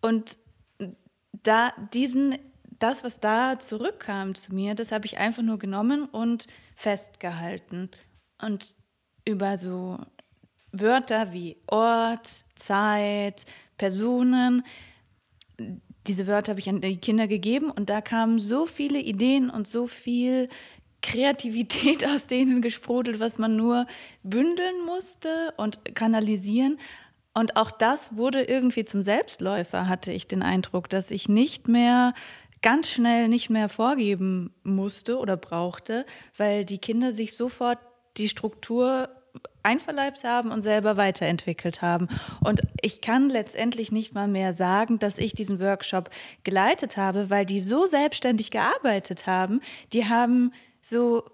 Und 0.00 0.36
da 1.44 1.72
diesen, 1.94 2.38
das, 2.80 3.04
was 3.04 3.20
da 3.20 3.60
zurückkam 3.60 4.34
zu 4.34 4.52
mir, 4.52 4.74
das 4.74 4.90
habe 4.90 5.06
ich 5.06 5.18
einfach 5.18 5.44
nur 5.44 5.60
genommen 5.60 6.06
und 6.06 6.48
festgehalten. 6.74 7.88
Und 8.42 8.74
über 9.24 9.56
so 9.56 10.00
Wörter 10.72 11.32
wie 11.32 11.56
Ort, 11.66 12.44
Zeit, 12.54 13.44
Personen, 13.76 14.64
diese 16.06 16.26
Wörter 16.26 16.52
habe 16.52 16.60
ich 16.60 16.68
an 16.68 16.80
die 16.80 16.96
Kinder 16.96 17.26
gegeben 17.26 17.70
und 17.70 17.90
da 17.90 18.00
kamen 18.00 18.38
so 18.38 18.66
viele 18.66 18.98
Ideen 18.98 19.50
und 19.50 19.68
so 19.68 19.86
viel 19.86 20.48
Kreativität 21.02 22.06
aus 22.06 22.26
denen 22.26 22.62
gesprudelt, 22.62 23.20
was 23.20 23.38
man 23.38 23.56
nur 23.56 23.86
bündeln 24.22 24.84
musste 24.86 25.52
und 25.56 25.94
kanalisieren. 25.94 26.78
Und 27.32 27.56
auch 27.56 27.70
das 27.70 28.16
wurde 28.16 28.42
irgendwie 28.42 28.84
zum 28.84 29.02
Selbstläufer, 29.02 29.88
hatte 29.88 30.12
ich 30.12 30.26
den 30.26 30.42
Eindruck, 30.42 30.88
dass 30.88 31.10
ich 31.10 31.28
nicht 31.28 31.68
mehr 31.68 32.12
ganz 32.62 32.90
schnell 32.90 33.28
nicht 33.28 33.48
mehr 33.48 33.68
vorgeben 33.68 34.52
musste 34.62 35.18
oder 35.18 35.36
brauchte, 35.36 36.04
weil 36.36 36.64
die 36.64 36.78
Kinder 36.78 37.12
sich 37.12 37.34
sofort 37.34 37.78
die 38.16 38.28
Struktur 38.28 39.08
einverleibt 39.62 40.24
haben 40.24 40.50
und 40.50 40.62
selber 40.62 40.96
weiterentwickelt 40.96 41.82
haben. 41.82 42.08
Und 42.42 42.62
ich 42.80 43.00
kann 43.00 43.28
letztendlich 43.28 43.92
nicht 43.92 44.14
mal 44.14 44.28
mehr 44.28 44.52
sagen, 44.52 44.98
dass 44.98 45.18
ich 45.18 45.34
diesen 45.34 45.60
Workshop 45.60 46.10
geleitet 46.44 46.96
habe, 46.96 47.30
weil 47.30 47.44
die 47.44 47.60
so 47.60 47.86
selbstständig 47.86 48.50
gearbeitet 48.50 49.26
haben. 49.26 49.60
Die 49.92 50.08
haben 50.08 50.52
so 50.80 51.24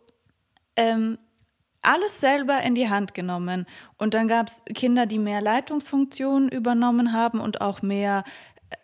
ähm, 0.77 1.19
alles 1.83 2.21
selber 2.21 2.61
in 2.63 2.75
die 2.75 2.89
Hand 2.89 3.15
genommen. 3.15 3.67
Und 3.97 4.15
dann 4.15 4.29
gab 4.29 4.49
es 4.49 4.63
Kinder, 4.75 5.07
die 5.07 5.19
mehr 5.19 5.41
Leitungsfunktionen 5.41 6.49
übernommen 6.49 7.13
haben 7.13 7.41
und 7.41 7.61
auch 7.61 7.81
mehr 7.81 8.25
äh, 8.71 8.77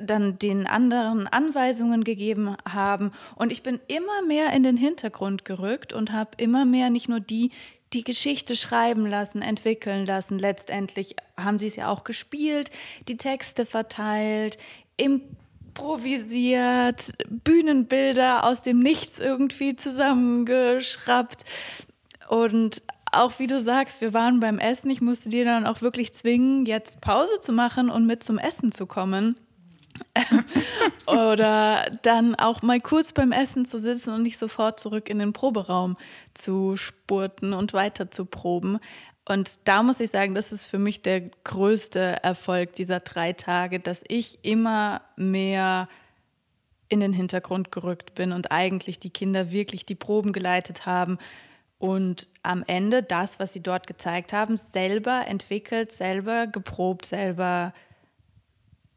dann 0.00 0.38
den 0.38 0.66
anderen 0.66 1.26
Anweisungen 1.26 2.04
gegeben 2.04 2.56
haben. 2.68 3.10
Und 3.34 3.50
ich 3.50 3.64
bin 3.64 3.80
immer 3.88 4.22
mehr 4.26 4.52
in 4.52 4.62
den 4.62 4.76
Hintergrund 4.76 5.44
gerückt 5.44 5.92
und 5.92 6.12
habe 6.12 6.30
immer 6.36 6.64
mehr 6.64 6.90
nicht 6.90 7.08
nur 7.08 7.20
die 7.20 7.50
die 7.92 8.04
Geschichte 8.04 8.56
schreiben 8.56 9.06
lassen, 9.06 9.42
entwickeln 9.42 10.06
lassen. 10.06 10.38
Letztendlich 10.38 11.16
haben 11.36 11.58
sie 11.58 11.66
es 11.66 11.76
ja 11.76 11.88
auch 11.88 12.04
gespielt, 12.04 12.70
die 13.08 13.16
Texte 13.16 13.66
verteilt, 13.66 14.58
improvisiert, 14.96 17.12
Bühnenbilder 17.28 18.44
aus 18.44 18.62
dem 18.62 18.80
Nichts 18.80 19.18
irgendwie 19.18 19.76
zusammengeschraubt. 19.76 21.44
Und 22.28 22.82
auch 23.10 23.38
wie 23.38 23.46
du 23.46 23.58
sagst, 23.58 24.00
wir 24.00 24.12
waren 24.12 24.40
beim 24.40 24.58
Essen. 24.58 24.90
Ich 24.90 25.00
musste 25.00 25.30
dir 25.30 25.44
dann 25.44 25.66
auch 25.66 25.80
wirklich 25.80 26.12
zwingen, 26.12 26.66
jetzt 26.66 27.00
Pause 27.00 27.40
zu 27.40 27.52
machen 27.52 27.88
und 27.88 28.06
mit 28.06 28.22
zum 28.22 28.38
Essen 28.38 28.72
zu 28.72 28.86
kommen. 28.86 29.36
Oder 31.06 31.98
dann 32.02 32.34
auch 32.34 32.62
mal 32.62 32.80
kurz 32.80 33.12
beim 33.12 33.32
Essen 33.32 33.64
zu 33.64 33.78
sitzen 33.78 34.12
und 34.12 34.22
nicht 34.22 34.38
sofort 34.38 34.78
zurück 34.78 35.08
in 35.08 35.18
den 35.18 35.32
Proberaum 35.32 35.96
zu 36.34 36.76
spurten 36.76 37.52
und 37.52 37.72
weiter 37.72 38.10
zu 38.10 38.24
proben. 38.24 38.78
Und 39.24 39.50
da 39.64 39.82
muss 39.82 40.00
ich 40.00 40.10
sagen, 40.10 40.34
das 40.34 40.52
ist 40.52 40.66
für 40.66 40.78
mich 40.78 41.02
der 41.02 41.20
größte 41.44 42.22
Erfolg 42.22 42.72
dieser 42.74 43.00
drei 43.00 43.34
Tage, 43.34 43.78
dass 43.78 44.02
ich 44.08 44.38
immer 44.42 45.02
mehr 45.16 45.88
in 46.88 47.00
den 47.00 47.12
Hintergrund 47.12 47.70
gerückt 47.70 48.14
bin 48.14 48.32
und 48.32 48.50
eigentlich 48.50 48.98
die 48.98 49.10
Kinder 49.10 49.52
wirklich 49.52 49.84
die 49.84 49.94
Proben 49.94 50.32
geleitet 50.32 50.86
haben 50.86 51.18
und 51.78 52.26
am 52.42 52.64
Ende 52.66 53.02
das, 53.02 53.38
was 53.38 53.52
sie 53.52 53.60
dort 53.62 53.86
gezeigt 53.86 54.32
haben, 54.32 54.56
selber 54.56 55.26
entwickelt, 55.26 55.92
selber 55.92 56.46
geprobt, 56.46 57.06
selber 57.06 57.72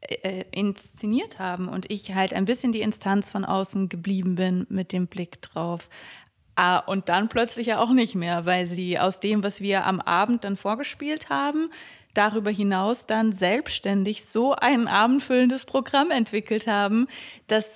äh, 0.02 0.44
inszeniert 0.50 1.38
haben 1.38 1.68
und 1.68 1.90
ich 1.90 2.14
halt 2.14 2.34
ein 2.34 2.44
bisschen 2.44 2.72
die 2.72 2.82
Instanz 2.82 3.30
von 3.30 3.44
außen 3.44 3.88
geblieben 3.88 4.34
bin 4.34 4.66
mit 4.68 4.92
dem 4.92 5.06
Blick 5.06 5.40
drauf. 5.42 5.88
Ah, 6.54 6.78
und 6.78 7.08
dann 7.08 7.28
plötzlich 7.28 7.68
ja 7.68 7.80
auch 7.80 7.92
nicht 7.92 8.14
mehr, 8.14 8.44
weil 8.44 8.66
sie 8.66 8.98
aus 8.98 9.20
dem, 9.20 9.42
was 9.42 9.60
wir 9.60 9.86
am 9.86 10.00
Abend 10.00 10.44
dann 10.44 10.56
vorgespielt 10.56 11.30
haben, 11.30 11.70
darüber 12.14 12.50
hinaus 12.50 13.06
dann 13.06 13.32
selbstständig 13.32 14.26
so 14.26 14.52
ein 14.54 14.86
abendfüllendes 14.86 15.64
Programm 15.64 16.10
entwickelt 16.10 16.66
haben, 16.66 17.06
das 17.46 17.66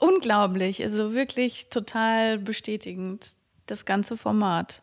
unglaublich, 0.00 0.82
also 0.82 1.14
wirklich 1.14 1.68
total 1.70 2.38
bestätigend, 2.38 3.36
das 3.66 3.84
ganze 3.84 4.16
Format. 4.16 4.82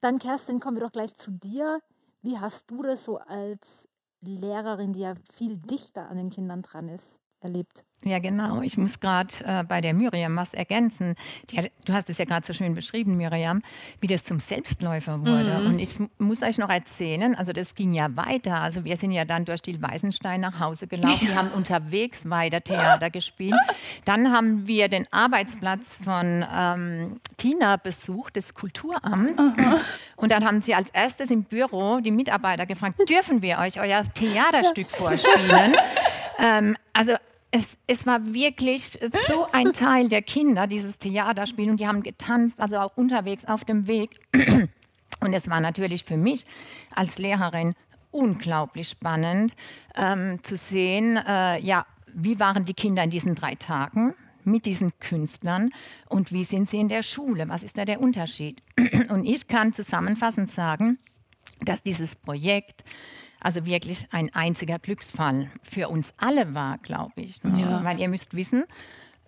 Dann, 0.00 0.18
Kerstin, 0.18 0.60
kommen 0.60 0.76
wir 0.76 0.84
doch 0.84 0.92
gleich 0.92 1.14
zu 1.14 1.32
dir. 1.32 1.80
Wie 2.22 2.38
hast 2.38 2.70
du 2.70 2.82
das 2.82 3.04
so 3.04 3.18
als 3.18 3.88
Lehrerin, 4.22 4.92
die 4.92 5.00
ja 5.00 5.14
viel 5.32 5.56
dichter 5.56 6.08
an 6.10 6.18
den 6.18 6.28
Kindern 6.30 6.60
dran 6.62 6.88
ist, 6.88 7.20
erlebt? 7.40 7.85
Ja, 8.04 8.20
genau. 8.20 8.62
Ich 8.62 8.78
muss 8.78 9.00
gerade 9.00 9.34
äh, 9.44 9.64
bei 9.64 9.80
der 9.80 9.92
Miriam 9.92 10.36
was 10.36 10.54
ergänzen. 10.54 11.16
Hat, 11.56 11.70
du 11.86 11.92
hast 11.92 12.08
es 12.08 12.18
ja 12.18 12.24
gerade 12.24 12.46
so 12.46 12.52
schön 12.52 12.74
beschrieben, 12.74 13.16
Miriam, 13.16 13.62
wie 14.00 14.06
das 14.06 14.22
zum 14.22 14.38
Selbstläufer 14.38 15.20
wurde. 15.20 15.58
Mhm. 15.60 15.66
Und 15.66 15.78
ich 15.80 15.96
muss 16.18 16.42
euch 16.42 16.56
noch 16.56 16.68
erzählen, 16.68 17.34
also 17.34 17.52
das 17.52 17.74
ging 17.74 17.92
ja 17.92 18.14
weiter. 18.14 18.60
Also 18.60 18.84
wir 18.84 18.96
sind 18.96 19.10
ja 19.10 19.24
dann 19.24 19.44
durch 19.44 19.60
die 19.60 19.82
Weißenstein 19.82 20.40
nach 20.40 20.60
Hause 20.60 20.86
gelaufen. 20.86 21.26
Wir 21.26 21.34
haben 21.34 21.48
unterwegs 21.48 22.30
weiter 22.30 22.60
Theater 22.62 23.10
gespielt. 23.10 23.56
Dann 24.04 24.30
haben 24.30 24.68
wir 24.68 24.88
den 24.88 25.06
Arbeitsplatz 25.10 25.98
von 26.04 26.44
ähm, 26.54 27.16
Tina 27.38 27.76
besucht, 27.76 28.36
das 28.36 28.54
Kulturamt. 28.54 29.36
Mhm. 29.36 29.74
Und 30.14 30.30
dann 30.30 30.44
haben 30.44 30.62
sie 30.62 30.74
als 30.74 30.90
erstes 30.90 31.32
im 31.32 31.42
Büro 31.42 31.98
die 32.00 32.12
Mitarbeiter 32.12 32.66
gefragt, 32.66 33.00
dürfen 33.08 33.42
wir 33.42 33.58
euch 33.58 33.80
euer 33.80 34.04
Theaterstück 34.14 34.90
vorspielen? 34.90 35.74
ähm, 36.38 36.76
also 36.92 37.14
es, 37.50 37.78
es, 37.86 38.06
war 38.06 38.34
wirklich 38.34 38.98
so 39.28 39.46
ein 39.52 39.72
Teil 39.72 40.08
der 40.08 40.22
Kinder, 40.22 40.66
dieses 40.66 40.98
Theaterspiel. 40.98 41.70
Und 41.70 41.80
die 41.80 41.86
haben 41.86 42.02
getanzt, 42.02 42.60
also 42.60 42.78
auch 42.78 42.96
unterwegs 42.96 43.44
auf 43.44 43.64
dem 43.64 43.86
Weg. 43.86 44.10
Und 45.20 45.32
es 45.32 45.48
war 45.48 45.60
natürlich 45.60 46.04
für 46.04 46.16
mich 46.16 46.44
als 46.94 47.18
Lehrerin 47.18 47.74
unglaublich 48.10 48.88
spannend 48.88 49.54
ähm, 49.96 50.42
zu 50.42 50.56
sehen, 50.56 51.16
äh, 51.16 51.58
ja, 51.60 51.86
wie 52.14 52.40
waren 52.40 52.64
die 52.64 52.74
Kinder 52.74 53.02
in 53.02 53.10
diesen 53.10 53.34
drei 53.34 53.54
Tagen 53.54 54.14
mit 54.44 54.64
diesen 54.64 54.98
Künstlern 55.00 55.70
und 56.08 56.32
wie 56.32 56.44
sind 56.44 56.70
sie 56.70 56.78
in 56.78 56.88
der 56.88 57.02
Schule? 57.02 57.48
Was 57.48 57.62
ist 57.62 57.76
da 57.76 57.84
der 57.84 58.00
Unterschied? 58.00 58.62
Und 59.10 59.24
ich 59.26 59.48
kann 59.48 59.72
zusammenfassend 59.72 60.50
sagen, 60.50 60.98
dass 61.60 61.82
dieses 61.82 62.14
Projekt 62.14 62.84
also 63.40 63.64
wirklich 63.64 64.08
ein 64.10 64.34
einziger 64.34 64.78
Glücksfall 64.78 65.50
für 65.62 65.88
uns 65.88 66.12
alle 66.16 66.54
war, 66.54 66.78
glaube 66.78 67.20
ich. 67.20 67.42
Ne? 67.42 67.60
Ja. 67.60 67.84
Weil 67.84 68.00
ihr 68.00 68.08
müsst 68.08 68.34
wissen, 68.34 68.64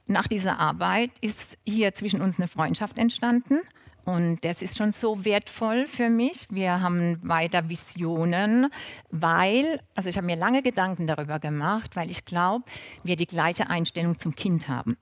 nach 0.06 0.26
dieser 0.26 0.58
Arbeit 0.58 1.10
ist 1.20 1.58
hier 1.66 1.94
zwischen 1.94 2.20
uns 2.20 2.38
eine 2.38 2.48
Freundschaft 2.48 2.98
entstanden. 2.98 3.60
Und 4.04 4.42
das 4.42 4.62
ist 4.62 4.78
schon 4.78 4.94
so 4.94 5.26
wertvoll 5.26 5.86
für 5.86 6.08
mich. 6.08 6.46
Wir 6.48 6.80
haben 6.80 7.18
weiter 7.28 7.68
Visionen, 7.68 8.68
weil, 9.10 9.80
also 9.94 10.08
ich 10.08 10.16
habe 10.16 10.26
mir 10.26 10.36
lange 10.36 10.62
Gedanken 10.62 11.06
darüber 11.06 11.38
gemacht, 11.38 11.94
weil 11.94 12.10
ich 12.10 12.24
glaube, 12.24 12.64
wir 13.04 13.16
die 13.16 13.26
gleiche 13.26 13.68
Einstellung 13.68 14.18
zum 14.18 14.34
Kind 14.34 14.68
haben. 14.68 14.96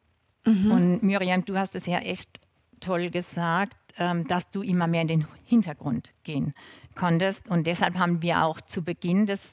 Mhm. 0.45 0.71
Und 0.73 1.03
Miriam, 1.05 1.45
du 1.45 1.57
hast 1.57 1.77
es 1.77 1.87
ja 1.87 1.99
echt 1.99 2.41
toll 2.81 3.11
gesagt, 3.11 3.77
ähm, 3.97 4.27
dass 4.27 4.51
du 4.51 4.63
immer 4.63 4.89
mehr 4.89 5.03
in 5.03 5.09
den 5.09 5.29
Hintergrund 5.45 6.13
gehen 6.25 6.53
konntest. 6.97 7.49
Und 7.49 7.67
deshalb 7.67 7.97
haben 7.97 8.23
wir 8.23 8.45
auch 8.45 8.61
zu 8.61 8.83
Beginn 8.83 9.27
das 9.27 9.53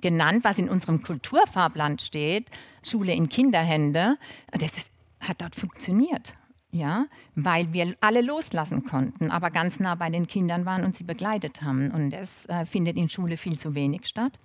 genannt, 0.00 0.44
was 0.44 0.58
in 0.58 0.68
unserem 0.68 1.02
Kulturfahrplan 1.02 1.98
steht, 1.98 2.50
Schule 2.82 3.12
in 3.12 3.28
Kinderhände. 3.28 4.16
Das 4.52 4.76
ist, 4.76 4.90
hat 5.20 5.40
dort 5.40 5.54
funktioniert. 5.54 6.34
Ja, 6.70 7.06
weil 7.34 7.72
wir 7.72 7.96
alle 8.02 8.20
loslassen 8.20 8.84
konnten, 8.84 9.30
aber 9.30 9.50
ganz 9.50 9.80
nah 9.80 9.94
bei 9.94 10.10
den 10.10 10.26
Kindern 10.26 10.66
waren 10.66 10.84
und 10.84 10.94
sie 10.94 11.04
begleitet 11.04 11.62
haben. 11.62 11.90
Und 11.90 12.10
das 12.10 12.44
äh, 12.46 12.66
findet 12.66 12.98
in 12.98 13.08
Schule 13.08 13.38
viel 13.38 13.58
zu 13.58 13.74
wenig 13.74 14.06
statt. 14.06 14.38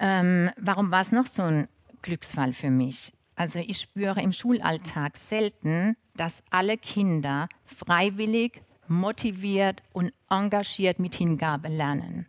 Ähm, 0.00 0.50
warum 0.56 0.90
war 0.90 1.02
es 1.02 1.12
noch 1.12 1.26
so 1.26 1.42
ein 1.42 1.68
Glücksfall 2.00 2.54
für 2.54 2.70
mich? 2.70 3.12
Also 3.36 3.58
ich 3.58 3.78
spüre 3.78 4.22
im 4.22 4.32
Schulalltag 4.32 5.18
selten, 5.18 5.96
dass 6.16 6.42
alle 6.50 6.78
Kinder 6.78 7.48
freiwillig 7.66 8.62
motiviert 8.88 9.82
und 9.92 10.12
engagiert 10.30 10.98
mit 10.98 11.14
Hingabe 11.14 11.68
lernen. 11.68 12.26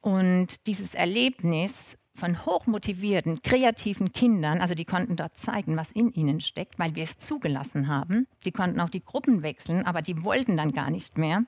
Und 0.00 0.66
dieses 0.66 0.94
Erlebnis 0.94 1.96
von 2.14 2.44
hochmotivierten, 2.44 3.42
kreativen 3.42 4.12
Kindern, 4.12 4.60
also 4.60 4.74
die 4.74 4.84
konnten 4.84 5.16
dort 5.16 5.38
zeigen, 5.38 5.76
was 5.76 5.92
in 5.92 6.12
ihnen 6.12 6.40
steckt, 6.40 6.78
weil 6.78 6.94
wir 6.94 7.04
es 7.04 7.18
zugelassen 7.18 7.88
haben. 7.88 8.26
Die 8.44 8.52
konnten 8.52 8.80
auch 8.80 8.90
die 8.90 9.04
Gruppen 9.04 9.42
wechseln, 9.42 9.86
aber 9.86 10.02
die 10.02 10.22
wollten 10.22 10.56
dann 10.56 10.72
gar 10.72 10.90
nicht 10.90 11.16
mehr. 11.18 11.44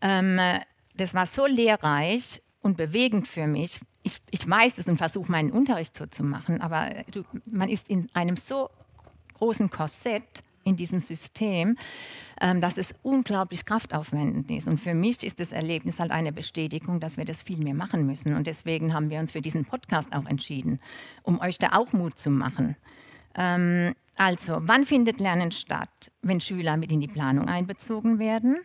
Ähm, 0.00 0.38
das 0.96 1.14
war 1.14 1.26
so 1.26 1.46
lehrreich 1.46 2.42
und 2.60 2.76
bewegend 2.76 3.28
für 3.28 3.46
mich. 3.46 3.80
Ich, 4.02 4.20
ich 4.30 4.48
weiß 4.48 4.78
es 4.78 4.86
und 4.86 4.98
versuche 4.98 5.30
meinen 5.30 5.50
Unterricht 5.50 5.96
so 5.96 6.06
zu 6.06 6.22
machen, 6.22 6.60
aber 6.60 6.90
du, 7.10 7.24
man 7.50 7.68
ist 7.68 7.88
in 7.88 8.08
einem 8.14 8.36
so 8.36 8.70
großen 9.34 9.70
Korsett 9.70 10.42
in 10.64 10.76
diesem 10.76 11.00
System, 11.00 11.76
ähm, 12.40 12.60
dass 12.60 12.78
es 12.78 12.94
unglaublich 13.02 13.64
kraftaufwendend 13.64 14.50
ist. 14.50 14.68
Und 14.68 14.80
für 14.80 14.94
mich 14.94 15.22
ist 15.22 15.40
das 15.40 15.52
Erlebnis 15.52 16.00
halt 16.00 16.10
eine 16.10 16.32
Bestätigung, 16.32 17.00
dass 17.00 17.16
wir 17.16 17.24
das 17.24 17.42
viel 17.42 17.58
mehr 17.58 17.74
machen 17.74 18.06
müssen. 18.06 18.34
Und 18.34 18.46
deswegen 18.46 18.92
haben 18.92 19.10
wir 19.10 19.20
uns 19.20 19.32
für 19.32 19.40
diesen 19.40 19.64
Podcast 19.64 20.12
auch 20.14 20.26
entschieden, 20.26 20.80
um 21.22 21.40
euch 21.40 21.58
da 21.58 21.72
auch 21.72 21.92
Mut 21.92 22.18
zu 22.18 22.30
machen. 22.30 22.76
Ähm, 23.36 23.94
also, 24.16 24.58
wann 24.60 24.84
findet 24.84 25.20
Lernen 25.20 25.50
statt? 25.50 26.12
Wenn 26.22 26.40
Schüler 26.40 26.76
mit 26.76 26.92
in 26.92 27.00
die 27.00 27.08
Planung 27.08 27.48
einbezogen 27.48 28.18
werden, 28.18 28.58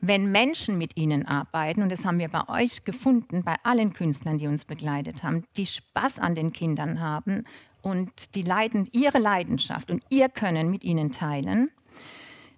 wenn 0.00 0.32
Menschen 0.32 0.78
mit 0.78 0.96
ihnen 0.96 1.26
arbeiten, 1.26 1.82
und 1.82 1.92
das 1.92 2.04
haben 2.04 2.18
wir 2.18 2.28
bei 2.28 2.48
euch 2.48 2.84
gefunden, 2.84 3.44
bei 3.44 3.54
allen 3.62 3.92
Künstlern, 3.92 4.38
die 4.38 4.48
uns 4.48 4.64
begleitet 4.64 5.22
haben, 5.22 5.44
die 5.56 5.66
Spaß 5.66 6.18
an 6.18 6.34
den 6.34 6.52
Kindern 6.52 7.00
haben 7.00 7.44
und 7.82 8.34
die 8.34 8.42
Leiden, 8.42 8.88
ihre 8.92 9.18
Leidenschaft 9.18 9.90
und 9.90 10.02
ihr 10.08 10.28
Können 10.28 10.70
mit 10.70 10.84
ihnen 10.84 11.12
teilen. 11.12 11.70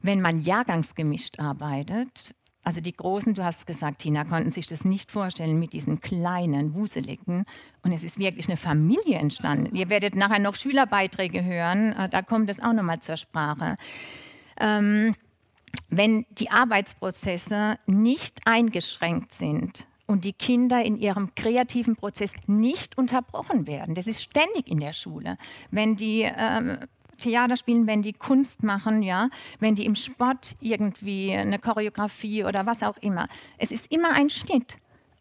Wenn 0.03 0.21
man 0.21 0.39
jahrgangsgemischt 0.39 1.41
arbeitet, 1.41 2.35
also 2.65 2.81
die 2.81 2.97
Großen, 2.97 3.35
du 3.35 3.45
hast 3.45 3.67
gesagt, 3.67 4.01
Tina, 4.01 4.25
konnten 4.25 4.51
sich 4.51 4.67
das 4.67 4.85
nicht 4.85 5.11
vorstellen 5.11 5.59
mit 5.59 5.75
diesen 5.75 6.01
kleinen, 6.01 6.75
wuseligen. 6.75 7.45
Und 7.83 7.93
es 7.93 8.03
ist 8.03 8.19
wirklich 8.19 8.49
eine 8.49 8.57
Familie 8.57 9.19
entstanden. 9.19 9.75
Ihr 9.77 9.91
werdet 9.91 10.15
nachher 10.15 10.39
noch 10.39 10.55
Schülerbeiträge 10.55 11.45
hören, 11.45 11.93
äh, 11.93 12.09
da 12.09 12.23
kommt 12.23 12.49
es 12.49 12.61
auch 12.61 12.73
nochmal 12.73 13.01
zur 13.01 13.19
Sprache. 13.19 13.77
Ähm, 14.59 15.15
wenn 15.89 16.25
die 16.31 16.51
Arbeitsprozesse 16.51 17.79
nicht 17.87 18.41
eingeschränkt 18.47 19.33
sind, 19.33 19.87
und 20.07 20.25
die 20.25 20.33
Kinder 20.33 20.83
in 20.85 20.97
ihrem 20.97 21.35
kreativen 21.35 21.97
Prozess 21.97 22.33
nicht 22.47 22.99
unterbrochen 22.99 23.67
werden. 23.67 23.95
Das 23.95 24.07
ist 24.07 24.23
ständig 24.23 24.69
in 24.69 24.81
der 24.81 24.93
Schule. 24.93 25.38
Wenn 25.71 25.97
die 25.97 26.23
ähm, 26.23 26.79
Theater 27.17 27.57
spielen, 27.57 27.87
wenn 27.87 28.03
die 28.03 28.12
Kunst 28.12 28.62
machen, 28.62 29.03
ja, 29.03 29.29
wenn 29.61 29.75
die 29.75 29.87
im 29.87 29.95
Sport 29.95 30.55
irgendwie 30.61 31.33
eine 31.33 31.59
Choreografie 31.59 32.45
oder 32.45 32.67
was 32.67 32.83
auch 32.83 32.97
immer. 32.99 33.29
Es 33.59 33.71
ist 33.71 33.90
immer 33.90 34.12
ein 34.12 34.31
Schnitt. 34.31 34.77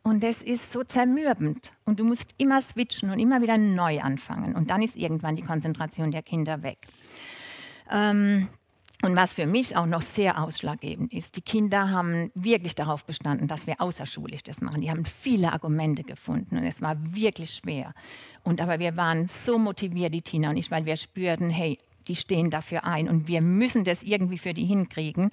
Und 0.05 0.21
das 0.21 0.41
ist 0.41 0.71
so 0.73 0.83
zermürbend. 0.83 1.71
Und 1.85 1.99
du 1.99 2.03
musst 2.03 2.35
immer 2.37 2.61
switchen 2.61 3.09
und 3.09 3.19
immer 3.19 3.41
wieder 3.41 3.57
neu 3.57 4.01
anfangen. 4.01 4.53
Und 4.53 4.69
dann 4.69 4.81
ist 4.81 4.97
irgendwann 4.97 5.37
die 5.37 5.43
Konzentration 5.43 6.11
der 6.11 6.23
Kinder 6.23 6.61
weg. 6.61 6.77
Ähm, 7.89 8.49
und 9.03 9.17
was 9.17 9.33
für 9.33 9.45
mich 9.45 9.75
auch 9.75 9.85
noch 9.85 10.01
sehr 10.01 10.41
ausschlaggebend 10.41 11.13
ist, 11.13 11.35
die 11.35 11.41
Kinder 11.41 11.91
haben 11.91 12.31
wirklich 12.35 12.73
darauf 12.73 13.03
bestanden, 13.03 13.49
dass 13.49 13.67
wir 13.67 13.81
außerschulisch 13.81 14.43
das 14.43 14.61
machen. 14.61 14.79
Die 14.79 14.89
haben 14.89 15.03
viele 15.03 15.51
Argumente 15.51 16.03
gefunden 16.03 16.55
und 16.55 16.63
es 16.63 16.81
war 16.81 16.95
wirklich 17.13 17.51
schwer. 17.51 17.93
Und 18.43 18.61
aber 18.61 18.79
wir 18.79 18.95
waren 18.95 19.27
so 19.27 19.59
motiviert, 19.59 20.13
die 20.13 20.21
Tina 20.21 20.51
und 20.51 20.57
ich, 20.57 20.71
weil 20.71 20.85
wir 20.85 20.95
spürten, 20.95 21.49
hey, 21.49 21.77
die 22.07 22.15
stehen 22.15 22.49
dafür 22.49 22.85
ein 22.85 23.09
und 23.09 23.27
wir 23.27 23.41
müssen 23.41 23.83
das 23.83 24.03
irgendwie 24.03 24.37
für 24.37 24.53
die 24.53 24.65
hinkriegen. 24.65 25.31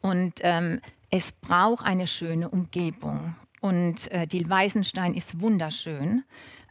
Und 0.00 0.40
ähm, 0.40 0.80
es 1.10 1.32
braucht 1.32 1.84
eine 1.84 2.06
schöne 2.06 2.48
Umgebung. 2.48 3.34
Und 3.60 4.10
äh, 4.10 4.26
die 4.26 4.48
Weißenstein 4.48 5.12
ist 5.12 5.38
wunderschön 5.38 6.24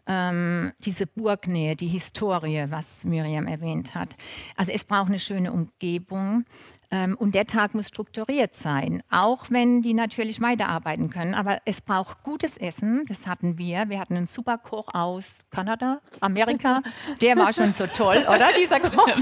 ähm, 0.08 0.72
diese 0.80 1.08
Burgnähe, 1.08 1.76
die 1.76 1.88
Historie, 1.88 2.66
was 2.70 3.04
Miriam 3.04 3.48
erwähnt 3.48 3.96
hat. 3.96 4.16
Also 4.56 4.72
es 4.72 4.84
braucht 4.84 5.10
eine 5.10 5.20
schöne 5.20 5.52
Umgebung. 5.52 6.46
Ähm, 6.94 7.16
und 7.18 7.36
der 7.36 7.48
Tag 7.48 7.74
muss 7.74 7.88
strukturiert 7.88 8.54
sein, 8.54 9.02
auch 9.10 9.46
wenn 9.50 9.82
die 9.82 9.94
natürlich 9.94 10.42
weiterarbeiten 10.42 11.10
können. 11.10 11.34
Aber 11.34 11.60
es 11.64 11.80
braucht 11.80 12.22
gutes 12.24 12.58
Essen, 12.58 13.06
das 13.08 13.26
hatten 13.26 13.58
wir. 13.58 13.88
Wir 13.88 14.00
hatten 14.00 14.18
einen 14.18 14.28
super 14.28 14.58
Koch 14.58 14.90
aus 14.94 15.26
Kanada, 15.50 16.02
Amerika. 16.20 16.82
Der 17.22 17.38
war 17.38 17.54
schon 17.54 17.74
so 17.74 17.88
toll, 17.88 18.26
oder? 18.28 18.50
Dieser 18.60 18.80
Koch. 18.80 19.08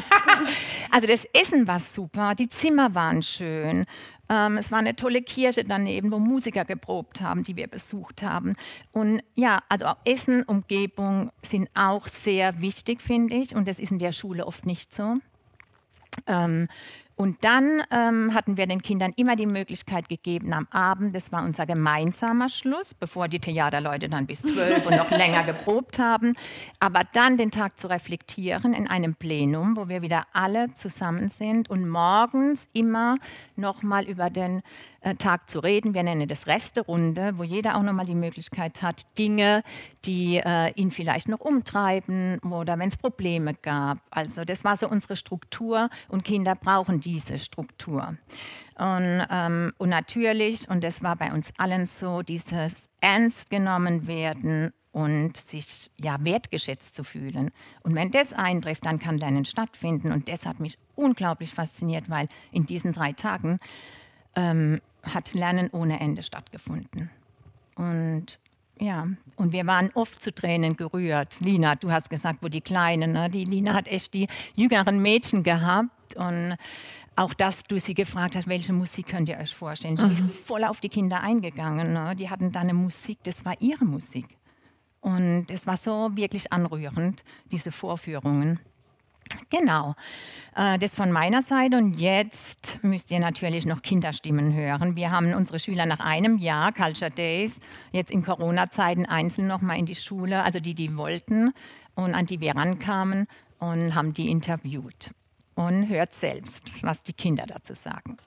Also 0.92 1.06
das 1.06 1.26
Essen 1.34 1.68
war 1.68 1.80
super, 1.80 2.34
die 2.34 2.50
Zimmer 2.50 2.96
waren 2.96 3.22
schön. 3.22 3.86
Ähm, 4.30 4.58
es 4.58 4.72
war 4.72 4.80
eine 4.80 4.96
tolle 4.96 5.22
Kirche 5.22 5.64
daneben, 5.64 6.12
wo 6.12 6.20
Musiker 6.20 6.64
geprobt 6.64 7.22
haben, 7.22 7.44
die 7.44 7.56
wir 7.56 7.68
besucht 7.68 8.22
haben. 8.22 8.56
Und 8.92 9.22
ja, 9.34 9.60
also 9.70 9.86
auch 9.86 9.98
Essen, 10.06 10.44
Umgebung 10.44 11.32
sind 11.42 11.70
auch 11.74 12.08
sehr 12.08 12.62
wichtig, 12.62 13.02
finde 13.02 13.36
ich. 13.36 13.56
Und 13.56 13.68
das 13.68 13.80
ist 13.80 13.92
in 13.92 14.00
der 14.00 14.12
Schule 14.12 14.46
oft 14.46 14.66
nicht 14.66 14.94
so. 14.94 15.16
Ähm, 16.28 16.68
und 17.20 17.44
dann 17.44 17.84
ähm, 17.92 18.34
hatten 18.34 18.56
wir 18.56 18.66
den 18.66 18.82
Kindern 18.82 19.12
immer 19.18 19.36
die 19.36 19.46
Möglichkeit 19.46 20.08
gegeben, 20.08 20.54
am 20.54 20.70
Abend, 20.72 21.14
das 21.14 21.34
war 21.34 21.44
unser 21.44 21.66
gemeinsamer 21.66 22.48
Schluss, 22.48 22.94
bevor 22.94 23.28
die 23.28 23.40
Theaterleute 23.40 24.08
dann 24.08 24.26
bis 24.26 24.42
zwölf 24.42 24.88
und 24.88 24.96
noch 24.96 25.12
länger 25.12 25.44
geprobt 25.44 26.00
haben, 26.00 26.32
aber 26.80 27.02
dann 27.12 27.36
den 27.36 27.52
Tag 27.52 27.78
zu 27.78 27.88
reflektieren 27.88 28.74
in 28.74 28.90
einem 28.90 29.16
Plenum, 29.16 29.76
wo 29.76 29.90
wir 29.90 30.02
wieder 30.02 30.28
alle 30.32 30.74
zusammen 30.76 31.28
sind 31.28 31.70
und 31.70 31.90
morgens 31.90 32.70
immer 32.72 33.18
nochmal 33.58 34.06
über 34.06 34.30
den 34.30 34.62
Tag 35.18 35.50
zu 35.50 35.60
reden. 35.60 35.94
Wir 35.94 36.04
nennen 36.04 36.28
das 36.28 36.48
Resterunde, 36.48 37.38
wo 37.38 37.44
jeder 37.44 37.78
auch 37.78 37.84
nochmal 37.84 38.06
die 38.06 38.16
Möglichkeit 38.16 38.82
hat, 38.82 39.04
Dinge, 39.18 39.64
die 40.06 40.38
äh, 40.38 40.72
ihn 40.74 40.92
vielleicht 40.92 41.28
noch 41.30 41.40
umtreiben 41.40 42.40
oder 42.40 42.78
wenn 42.80 42.90
es 42.90 42.98
Probleme 42.98 43.54
gab. 43.54 44.00
Also 44.10 44.44
das 44.44 44.64
war 44.64 44.78
so 44.78 44.90
unsere 44.90 45.16
Struktur 45.16 45.90
und 46.10 46.24
Kinder 46.24 46.56
brauchen 46.56 47.00
diese 47.00 47.40
Struktur. 47.40 48.18
Und, 48.78 49.28
ähm, 49.30 49.74
und 49.78 49.90
natürlich, 49.90 50.70
und 50.70 50.84
das 50.84 51.04
war 51.04 51.16
bei 51.16 51.32
uns 51.34 51.52
allen 51.58 51.86
so, 51.86 52.22
dieses 52.22 52.90
ernst 53.02 53.50
genommen 53.50 54.08
werden 54.08 54.72
und 54.92 55.38
sich 55.38 55.92
ja 55.98 56.18
wertgeschätzt 56.22 56.96
zu 56.96 57.04
fühlen. 57.04 57.52
Und 57.84 57.96
wenn 57.96 58.12
das 58.12 58.34
eintrifft, 58.34 58.86
dann 58.86 59.00
kann 59.00 59.18
Lernen 59.18 59.46
stattfinden. 59.46 60.12
Und 60.12 60.30
das 60.30 60.46
hat 60.46 60.60
mich 60.60 60.78
unglaublich 60.96 61.54
fasziniert, 61.54 62.10
weil 62.10 62.28
in 62.52 62.66
diesen 62.66 62.94
drei 62.94 63.14
Tagen 63.14 63.60
ähm, 64.36 64.82
hat 65.04 65.34
Lernen 65.34 65.70
ohne 65.72 66.00
Ende 66.00 66.24
stattgefunden. 66.24 67.10
Und 67.76 68.40
ja, 68.80 69.08
und 69.36 69.52
wir 69.52 69.68
waren 69.68 69.92
oft 69.94 70.22
zu 70.22 70.34
Tränen 70.34 70.78
gerührt. 70.78 71.40
Lina, 71.42 71.76
du 71.76 71.92
hast 71.92 72.10
gesagt, 72.10 72.40
wo 72.42 72.48
die 72.48 72.62
Kleinen, 72.62 73.12
ne? 73.12 73.30
die 73.30 73.44
Lina 73.44 73.74
hat 73.74 73.88
echt 73.88 74.14
die 74.14 74.28
jüngeren 74.56 75.02
Mädchen 75.02 75.44
gehabt 75.44 76.16
und 76.16 76.56
auch 77.18 77.34
dass 77.34 77.64
du 77.64 77.78
sie 77.78 77.94
gefragt 77.94 78.38
hast, 78.38 78.48
welche 78.48 78.72
Musik 78.72 79.08
könnt 79.08 79.28
ihr 79.28 79.38
euch 79.38 79.54
vorstellen. 79.54 79.98
Die 79.98 80.04
mhm. 80.04 80.12
ist 80.12 80.24
voll 80.32 80.64
auf 80.64 80.80
die 80.80 80.88
Kinder 80.88 81.22
eingegangen. 81.22 81.92
Ne? 81.92 82.16
Die 82.16 82.30
hatten 82.30 82.54
da 82.54 82.62
eine 82.62 82.74
Musik, 82.74 83.20
das 83.24 83.44
war 83.44 83.56
ihre 83.60 83.84
Musik. 83.84 84.38
Und 85.02 85.48
es 85.52 85.68
war 85.68 85.76
so 85.76 86.16
wirklich 86.16 86.54
anrührend, 86.54 87.24
diese 87.52 87.72
Vorführungen. 87.72 88.60
Genau, 89.50 89.96
äh, 90.56 90.78
das 90.78 90.96
von 90.96 91.12
meiner 91.12 91.42
Seite. 91.42 91.78
Und 91.78 92.00
jetzt 92.00 92.80
müsst 92.84 93.12
ihr 93.12 93.20
natürlich 93.20 93.66
noch 93.66 93.82
Kinderstimmen 93.82 94.54
hören. 94.54 94.96
Wir 94.96 95.12
haben 95.12 95.34
unsere 95.34 95.60
Schüler 95.60 95.86
nach 95.86 96.00
einem 96.00 96.38
Jahr 96.38 96.72
Culture 96.72 97.12
Days 97.12 97.60
jetzt 97.92 98.12
in 98.12 98.24
Corona-Zeiten 98.24 99.06
einzeln 99.06 99.48
noch 99.48 99.62
mal 99.62 99.78
in 99.78 99.86
die 99.86 99.96
Schule, 99.96 100.44
also 100.44 100.60
die, 100.60 100.76
die 100.76 100.96
wollten 100.98 101.54
und 101.96 102.14
an 102.14 102.26
die 102.26 102.40
wir 102.42 102.56
rankamen 102.56 103.28
und 103.60 103.96
haben 103.96 104.14
die 104.14 104.30
interviewt. 104.30 105.12
Und 105.56 105.90
hört 105.90 106.14
selbst, 106.14 106.64
was 106.84 107.04
die 107.04 107.14
Kinder 107.14 107.46
dazu 107.46 107.74
sagen. 107.74 108.18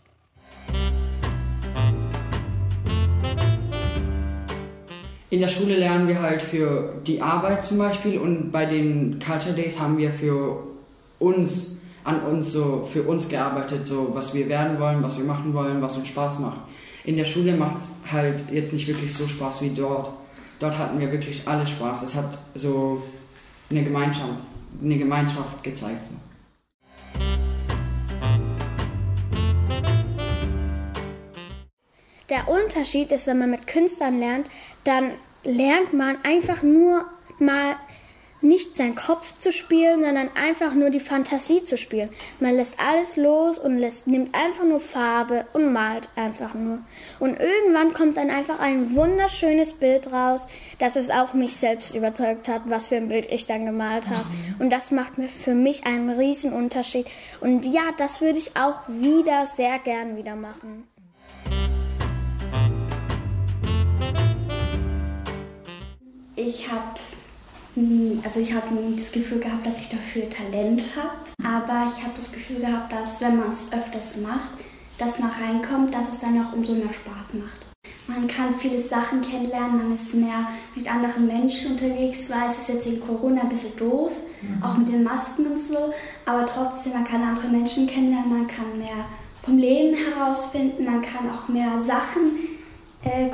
In 5.30 5.40
der 5.40 5.48
Schule 5.48 5.76
lernen 5.76 6.08
wir 6.08 6.20
halt 6.20 6.42
für 6.42 7.00
die 7.06 7.22
Arbeit 7.22 7.64
zum 7.64 7.78
Beispiel 7.78 8.18
und 8.18 8.50
bei 8.50 8.66
den 8.66 9.18
Culture 9.18 9.54
Days 9.54 9.80
haben 9.80 9.96
wir 9.96 10.12
für 10.12 10.71
uns, 11.22 11.78
an 12.04 12.20
uns 12.22 12.52
so, 12.52 12.86
für 12.90 13.04
uns 13.04 13.28
gearbeitet, 13.28 13.86
so 13.86 14.10
was 14.12 14.34
wir 14.34 14.48
werden 14.48 14.78
wollen, 14.78 15.02
was 15.02 15.18
wir 15.18 15.24
machen 15.24 15.54
wollen, 15.54 15.80
was 15.80 15.96
uns 15.96 16.08
Spaß 16.08 16.40
macht. 16.40 16.60
In 17.04 17.16
der 17.16 17.24
Schule 17.24 17.56
macht 17.56 17.76
es 17.78 18.12
halt 18.12 18.44
jetzt 18.50 18.72
nicht 18.72 18.86
wirklich 18.86 19.14
so 19.14 19.26
Spaß 19.26 19.62
wie 19.62 19.70
dort. 19.70 20.10
Dort 20.58 20.78
hatten 20.78 21.00
wir 21.00 21.10
wirklich 21.10 21.42
alle 21.46 21.66
Spaß. 21.66 22.02
Es 22.02 22.14
hat 22.14 22.38
so 22.54 23.02
eine 23.70 23.82
Gemeinschaft, 23.82 24.38
eine 24.80 24.96
Gemeinschaft 24.96 25.64
gezeigt. 25.64 26.06
So. 26.06 26.12
Der 32.30 32.48
Unterschied 32.48 33.12
ist, 33.12 33.26
wenn 33.26 33.38
man 33.38 33.50
mit 33.50 33.66
Künstlern 33.66 34.18
lernt, 34.18 34.46
dann 34.84 35.10
lernt 35.44 35.92
man 35.92 36.16
einfach 36.22 36.62
nur 36.62 37.04
mal 37.38 37.76
nicht 38.42 38.76
seinen 38.76 38.94
Kopf 38.94 39.34
zu 39.38 39.52
spielen, 39.52 40.02
sondern 40.02 40.30
einfach 40.34 40.74
nur 40.74 40.90
die 40.90 41.00
Fantasie 41.00 41.64
zu 41.64 41.78
spielen. 41.78 42.10
Man 42.40 42.54
lässt 42.54 42.78
alles 42.80 43.16
los 43.16 43.58
und 43.58 43.78
lässt, 43.78 44.06
nimmt 44.06 44.34
einfach 44.34 44.64
nur 44.64 44.80
Farbe 44.80 45.46
und 45.52 45.72
malt 45.72 46.08
einfach 46.16 46.54
nur. 46.54 46.78
Und 47.20 47.38
irgendwann 47.38 47.94
kommt 47.94 48.16
dann 48.16 48.30
einfach 48.30 48.58
ein 48.58 48.94
wunderschönes 48.94 49.74
Bild 49.74 50.12
raus, 50.12 50.46
dass 50.78 50.96
es 50.96 51.10
auch 51.10 51.34
mich 51.34 51.56
selbst 51.56 51.94
überzeugt 51.94 52.48
hat, 52.48 52.62
was 52.66 52.88
für 52.88 52.96
ein 52.96 53.08
Bild 53.08 53.30
ich 53.30 53.46
dann 53.46 53.66
gemalt 53.66 54.08
habe. 54.08 54.26
Und 54.58 54.70
das 54.70 54.90
macht 54.90 55.18
mir 55.18 55.28
für 55.28 55.54
mich 55.54 55.86
einen 55.86 56.10
riesen 56.10 56.52
Unterschied. 56.52 57.06
Und 57.40 57.66
ja, 57.66 57.82
das 57.96 58.20
würde 58.20 58.38
ich 58.38 58.56
auch 58.56 58.80
wieder 58.88 59.46
sehr 59.46 59.78
gern 59.78 60.16
wieder 60.16 60.36
machen. 60.36 60.84
Ich 66.34 66.70
habe 66.70 66.98
also 67.74 68.40
ich 68.40 68.52
habe 68.52 68.74
nie 68.74 68.96
das 68.96 69.12
Gefühl 69.12 69.38
gehabt, 69.38 69.66
dass 69.66 69.80
ich 69.80 69.88
dafür 69.88 70.28
Talent 70.28 70.84
habe, 70.94 71.10
aber 71.42 71.86
ich 71.90 72.02
habe 72.02 72.12
das 72.16 72.30
Gefühl 72.30 72.60
gehabt, 72.60 72.92
dass 72.92 73.20
wenn 73.20 73.38
man 73.38 73.52
es 73.52 73.72
öfters 73.72 74.16
macht, 74.18 74.50
dass 74.98 75.18
man 75.18 75.30
reinkommt, 75.30 75.94
dass 75.94 76.08
es 76.10 76.20
dann 76.20 76.38
auch 76.44 76.52
umso 76.52 76.74
mehr 76.74 76.92
Spaß 76.92 77.34
macht. 77.34 77.66
Man 78.06 78.26
kann 78.26 78.56
viele 78.58 78.78
Sachen 78.78 79.22
kennenlernen, 79.22 79.78
man 79.78 79.94
ist 79.94 80.12
mehr 80.12 80.48
mit 80.74 80.92
anderen 80.92 81.26
Menschen 81.26 81.72
unterwegs, 81.72 82.28
weil 82.28 82.50
es 82.50 82.58
ist 82.58 82.68
jetzt 82.68 82.86
in 82.86 83.00
Corona 83.00 83.42
ein 83.42 83.48
bisschen 83.48 83.74
doof, 83.76 84.12
mhm. 84.42 84.62
auch 84.62 84.76
mit 84.76 84.88
den 84.88 85.02
Masken 85.02 85.46
und 85.46 85.60
so, 85.60 85.92
aber 86.26 86.46
trotzdem, 86.46 86.92
man 86.92 87.04
kann 87.04 87.22
andere 87.22 87.48
Menschen 87.48 87.86
kennenlernen, 87.86 88.28
man 88.28 88.46
kann 88.46 88.76
mehr 88.76 89.06
vom 89.42 89.56
Leben 89.56 89.96
herausfinden, 89.96 90.84
man 90.84 91.00
kann 91.00 91.30
auch 91.30 91.48
mehr 91.48 91.82
Sachen 91.84 92.51
äh, 93.04 93.28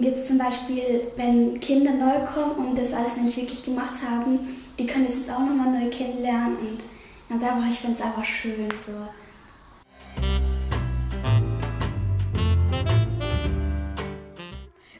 jetzt 0.00 0.26
zum 0.26 0.38
Beispiel, 0.38 1.02
wenn 1.16 1.60
Kinder 1.60 1.92
neu 1.92 2.24
kommen 2.26 2.68
und 2.68 2.78
das 2.78 2.92
alles 2.92 3.16
nicht 3.16 3.36
wirklich 3.36 3.64
gemacht 3.64 3.94
haben, 4.08 4.40
die 4.78 4.86
können 4.86 5.06
das 5.06 5.16
jetzt 5.16 5.30
auch 5.30 5.38
nochmal 5.38 5.70
neu 5.70 5.88
kennenlernen 5.90 6.56
und 6.58 6.84
ganz 7.28 7.42
einfach, 7.42 7.68
ich 7.68 7.78
finde 7.78 7.94
es 7.94 8.02
einfach 8.02 8.24
schön 8.24 8.68
so. 8.84 8.92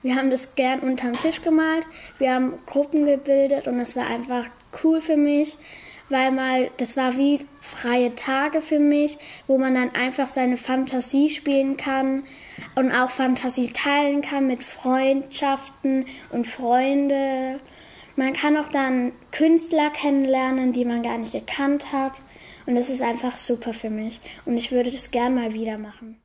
Wir 0.02 0.16
haben 0.16 0.30
das 0.30 0.54
gern 0.54 0.80
unterm 0.80 1.14
Tisch 1.14 1.40
gemalt, 1.40 1.86
wir 2.18 2.34
haben 2.34 2.58
Gruppen 2.66 3.06
gebildet 3.06 3.66
und 3.66 3.80
es 3.80 3.96
war 3.96 4.06
einfach 4.06 4.46
cool 4.82 5.00
für 5.00 5.16
mich 5.16 5.56
weil 6.08 6.30
mal, 6.30 6.70
das 6.76 6.96
war 6.96 7.16
wie 7.16 7.46
freie 7.60 8.14
Tage 8.14 8.60
für 8.60 8.78
mich, 8.78 9.18
wo 9.46 9.58
man 9.58 9.74
dann 9.74 9.94
einfach 9.94 10.28
seine 10.28 10.56
Fantasie 10.56 11.30
spielen 11.30 11.76
kann 11.76 12.24
und 12.74 12.92
auch 12.92 13.10
Fantasie 13.10 13.72
teilen 13.72 14.22
kann 14.22 14.46
mit 14.46 14.62
Freundschaften 14.62 16.06
und 16.30 16.46
Freunde. 16.46 17.60
Man 18.16 18.32
kann 18.32 18.56
auch 18.56 18.68
dann 18.68 19.12
Künstler 19.32 19.90
kennenlernen, 19.90 20.72
die 20.72 20.84
man 20.84 21.02
gar 21.02 21.18
nicht 21.18 21.32
gekannt 21.32 21.92
hat. 21.92 22.22
Und 22.66 22.76
das 22.76 22.88
ist 22.88 23.02
einfach 23.02 23.36
super 23.36 23.72
für 23.72 23.90
mich. 23.90 24.20
Und 24.44 24.56
ich 24.56 24.72
würde 24.72 24.90
das 24.90 25.10
gern 25.10 25.34
mal 25.34 25.52
wieder 25.52 25.78
machen. 25.78 26.22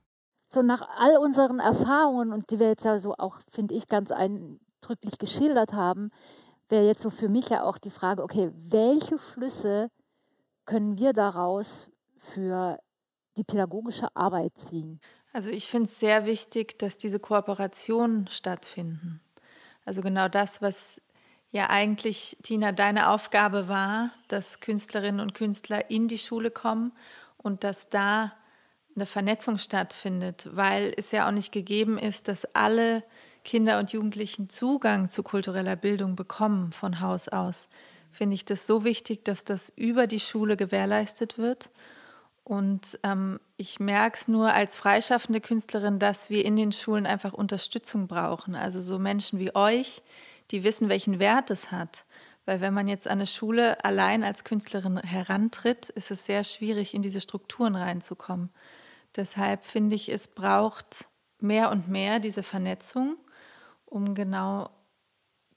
So 0.48 0.62
nach 0.62 0.88
all 0.98 1.18
unseren 1.18 1.60
Erfahrungen 1.60 2.32
und 2.32 2.52
die 2.52 2.60
wir 2.60 2.70
jetzt 2.70 2.86
also 2.86 3.14
auch, 3.18 3.38
finde 3.50 3.76
ich, 3.76 3.88
ganz 3.88 4.12
eindrücklich 4.12 5.18
geschildert 5.20 5.74
haben, 5.74 6.12
wäre 6.70 6.86
jetzt 6.86 7.02
so 7.02 7.10
für 7.10 7.30
mich 7.30 7.50
ja 7.50 7.64
auch 7.64 7.78
die 7.78 7.90
Frage, 7.90 8.24
okay, 8.24 8.52
welche 8.54 9.18
Schlüsse 9.18 9.90
können 10.66 10.98
wir 10.98 11.14
daraus 11.14 11.90
für 12.18 12.80
die 13.38 13.44
pädagogische 13.44 14.16
Arbeit 14.16 14.58
ziehen? 14.58 15.00
Also 15.34 15.50
ich 15.50 15.68
finde 15.68 15.90
es 15.90 16.00
sehr 16.00 16.26
wichtig, 16.26 16.80
dass 16.80 16.98
diese 16.98 17.20
Kooperationen 17.20 18.28
stattfinden. 18.28 19.22
Also 19.86 20.02
genau 20.02 20.28
das, 20.28 20.62
was 20.62 21.02
ja 21.52 21.70
eigentlich, 21.70 22.38
Tina, 22.44 22.72
deine 22.72 23.10
Aufgabe 23.10 23.68
war, 23.68 24.12
dass 24.28 24.60
Künstlerinnen 24.60 25.20
und 25.20 25.34
Künstler 25.34 25.90
in 25.90 26.08
die 26.08 26.18
Schule 26.18 26.52
kommen 26.52 26.92
und 27.38 27.64
dass 27.64 27.90
da 27.90 28.34
eine 28.96 29.06
Vernetzung 29.06 29.58
stattfindet, 29.58 30.50
weil 30.52 30.94
es 30.98 31.12
ja 31.12 31.28
auch 31.28 31.32
nicht 31.32 31.52
gegeben 31.52 31.98
ist, 31.98 32.28
dass 32.28 32.46
alle 32.54 33.04
Kinder 33.50 33.80
und 33.80 33.92
Jugendlichen 33.92 34.48
Zugang 34.48 35.10
zu 35.10 35.24
kultureller 35.24 35.76
Bildung 35.76 36.16
bekommen 36.16 36.72
von 36.72 37.00
Haus 37.00 37.28
aus, 37.30 37.68
finde 38.12 38.36
ich 38.36 38.46
das 38.46 38.68
so 38.68 38.84
wichtig, 38.84 39.26
dass 39.26 39.44
das 39.44 39.74
über 39.76 40.06
die 40.06 40.20
Schule 40.20 40.56
gewährleistet 40.56 41.40
wird. 41.40 41.72
Und 42.44 43.00
ähm, 43.02 43.40
ich 43.58 43.80
merke 43.80 44.20
es 44.20 44.28
nur 44.28 44.54
als 44.54 44.76
freischaffende 44.76 45.42
Künstlerin, 45.42 45.98
dass 45.98 46.30
wir 46.30 46.46
in 46.46 46.56
den 46.56 46.72
Schulen 46.72 47.08
einfach 47.08 47.34
Unterstützung 47.34 48.06
brauchen. 48.06 48.54
Also 48.54 48.82
so 48.82 49.00
Menschen 49.00 49.40
wie 49.40 49.56
euch, 49.56 50.04
die 50.52 50.64
wissen, 50.64 50.88
welchen 50.88 51.18
Wert 51.18 51.50
es 51.50 51.72
hat, 51.72 52.06
Weil 52.46 52.62
wenn 52.62 52.76
man 52.76 52.88
jetzt 52.88 53.08
an 53.08 53.14
eine 53.14 53.26
Schule 53.26 53.84
allein 53.84 54.24
als 54.24 54.44
Künstlerin 54.44 55.00
herantritt, 55.00 55.90
ist 55.90 56.12
es 56.12 56.24
sehr 56.24 56.44
schwierig, 56.44 56.94
in 56.94 57.02
diese 57.02 57.20
Strukturen 57.20 57.76
reinzukommen. 57.76 58.52
Deshalb 59.16 59.66
finde 59.66 59.96
ich, 59.96 60.10
es 60.10 60.28
braucht 60.28 61.08
mehr 61.40 61.72
und 61.72 61.88
mehr 61.88 62.20
diese 62.20 62.44
Vernetzung, 62.44 63.18
um 63.90 64.16
genau 64.16 64.70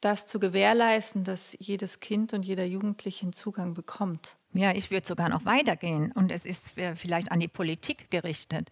das 0.01 0.27
zu 0.27 0.40
gewährleisten, 0.40 1.25
dass 1.25 1.57
jedes 1.59 2.01
Kind 2.01 2.33
und 2.33 2.45
jeder 2.45 2.64
Jugendliche 2.64 3.23
einen 3.23 3.33
Zugang 3.33 3.75
bekommt. 3.75 4.37
Ja, 4.53 4.73
ich 4.73 4.90
würde 4.90 5.07
sogar 5.07 5.29
noch 5.29 5.45
weitergehen 5.45 6.12
und 6.12 6.31
es 6.33 6.45
ist 6.45 6.71
vielleicht 6.95 7.31
an 7.31 7.40
die 7.40 7.49
Politik 7.49 8.11
gerichtet. 8.11 8.71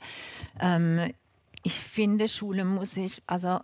Ähm, 0.61 1.12
ich 1.62 1.75
finde, 1.75 2.29
Schule 2.29 2.64
muss 2.64 2.92
sich 2.92 3.23
also 3.27 3.61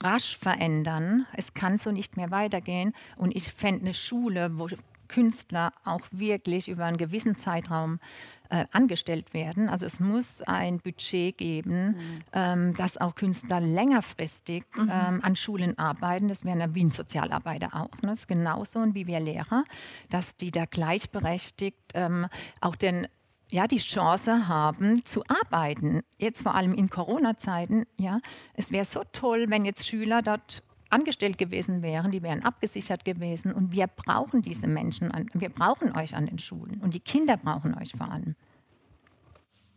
rasch 0.00 0.36
verändern. 0.36 1.26
Es 1.34 1.54
kann 1.54 1.78
so 1.78 1.90
nicht 1.90 2.16
mehr 2.16 2.30
weitergehen 2.30 2.92
und 3.16 3.34
ich 3.34 3.44
fände 3.44 3.82
eine 3.82 3.94
Schule, 3.94 4.58
wo 4.58 4.68
Künstler 5.12 5.72
auch 5.84 6.00
wirklich 6.10 6.68
über 6.68 6.86
einen 6.86 6.96
gewissen 6.96 7.36
Zeitraum 7.36 8.00
äh, 8.48 8.64
angestellt 8.72 9.34
werden. 9.34 9.68
Also 9.68 9.86
es 9.86 10.00
muss 10.00 10.42
ein 10.42 10.78
Budget 10.78 11.36
geben, 11.36 11.88
mhm. 11.88 12.22
ähm, 12.32 12.74
dass 12.74 12.98
auch 12.98 13.14
Künstler 13.14 13.60
längerfristig 13.60 14.64
mhm. 14.74 14.90
ähm, 14.90 15.20
an 15.22 15.36
Schulen 15.36 15.78
arbeiten. 15.78 16.28
Das 16.28 16.44
wären 16.44 16.60
ja 16.60 16.74
wie 16.74 16.84
ein 16.84 16.90
Sozialarbeiter 16.90 17.74
auch. 17.74 17.92
Ne? 18.02 18.10
Das 18.10 18.20
ist 18.20 18.28
genauso 18.28 18.78
und 18.78 18.94
wie 18.94 19.06
wir 19.06 19.20
Lehrer, 19.20 19.64
dass 20.10 20.36
die 20.36 20.50
da 20.50 20.64
gleichberechtigt 20.64 21.92
ähm, 21.94 22.26
auch 22.60 22.76
den 22.76 23.06
ja, 23.50 23.66
die 23.66 23.76
Chance 23.76 24.48
haben 24.48 25.04
zu 25.04 25.22
arbeiten. 25.28 26.00
Jetzt 26.16 26.40
vor 26.40 26.54
allem 26.54 26.72
in 26.72 26.88
Corona-Zeiten. 26.88 27.84
Ja, 27.98 28.20
es 28.54 28.72
wäre 28.72 28.86
so 28.86 29.02
toll, 29.12 29.44
wenn 29.48 29.66
jetzt 29.66 29.86
Schüler 29.86 30.22
dort 30.22 30.62
angestellt 30.92 31.38
gewesen 31.38 31.82
wären, 31.82 32.10
die 32.12 32.22
wären 32.22 32.42
abgesichert 32.42 33.04
gewesen. 33.04 33.52
Und 33.52 33.72
wir 33.72 33.86
brauchen 33.86 34.42
diese 34.42 34.66
Menschen, 34.66 35.10
an, 35.10 35.30
wir 35.32 35.48
brauchen 35.48 35.96
euch 35.96 36.14
an 36.14 36.26
den 36.26 36.38
Schulen. 36.38 36.80
Und 36.80 36.94
die 36.94 37.00
Kinder 37.00 37.36
brauchen 37.36 37.74
euch 37.74 37.92
vor 37.92 38.10
allem. 38.10 38.36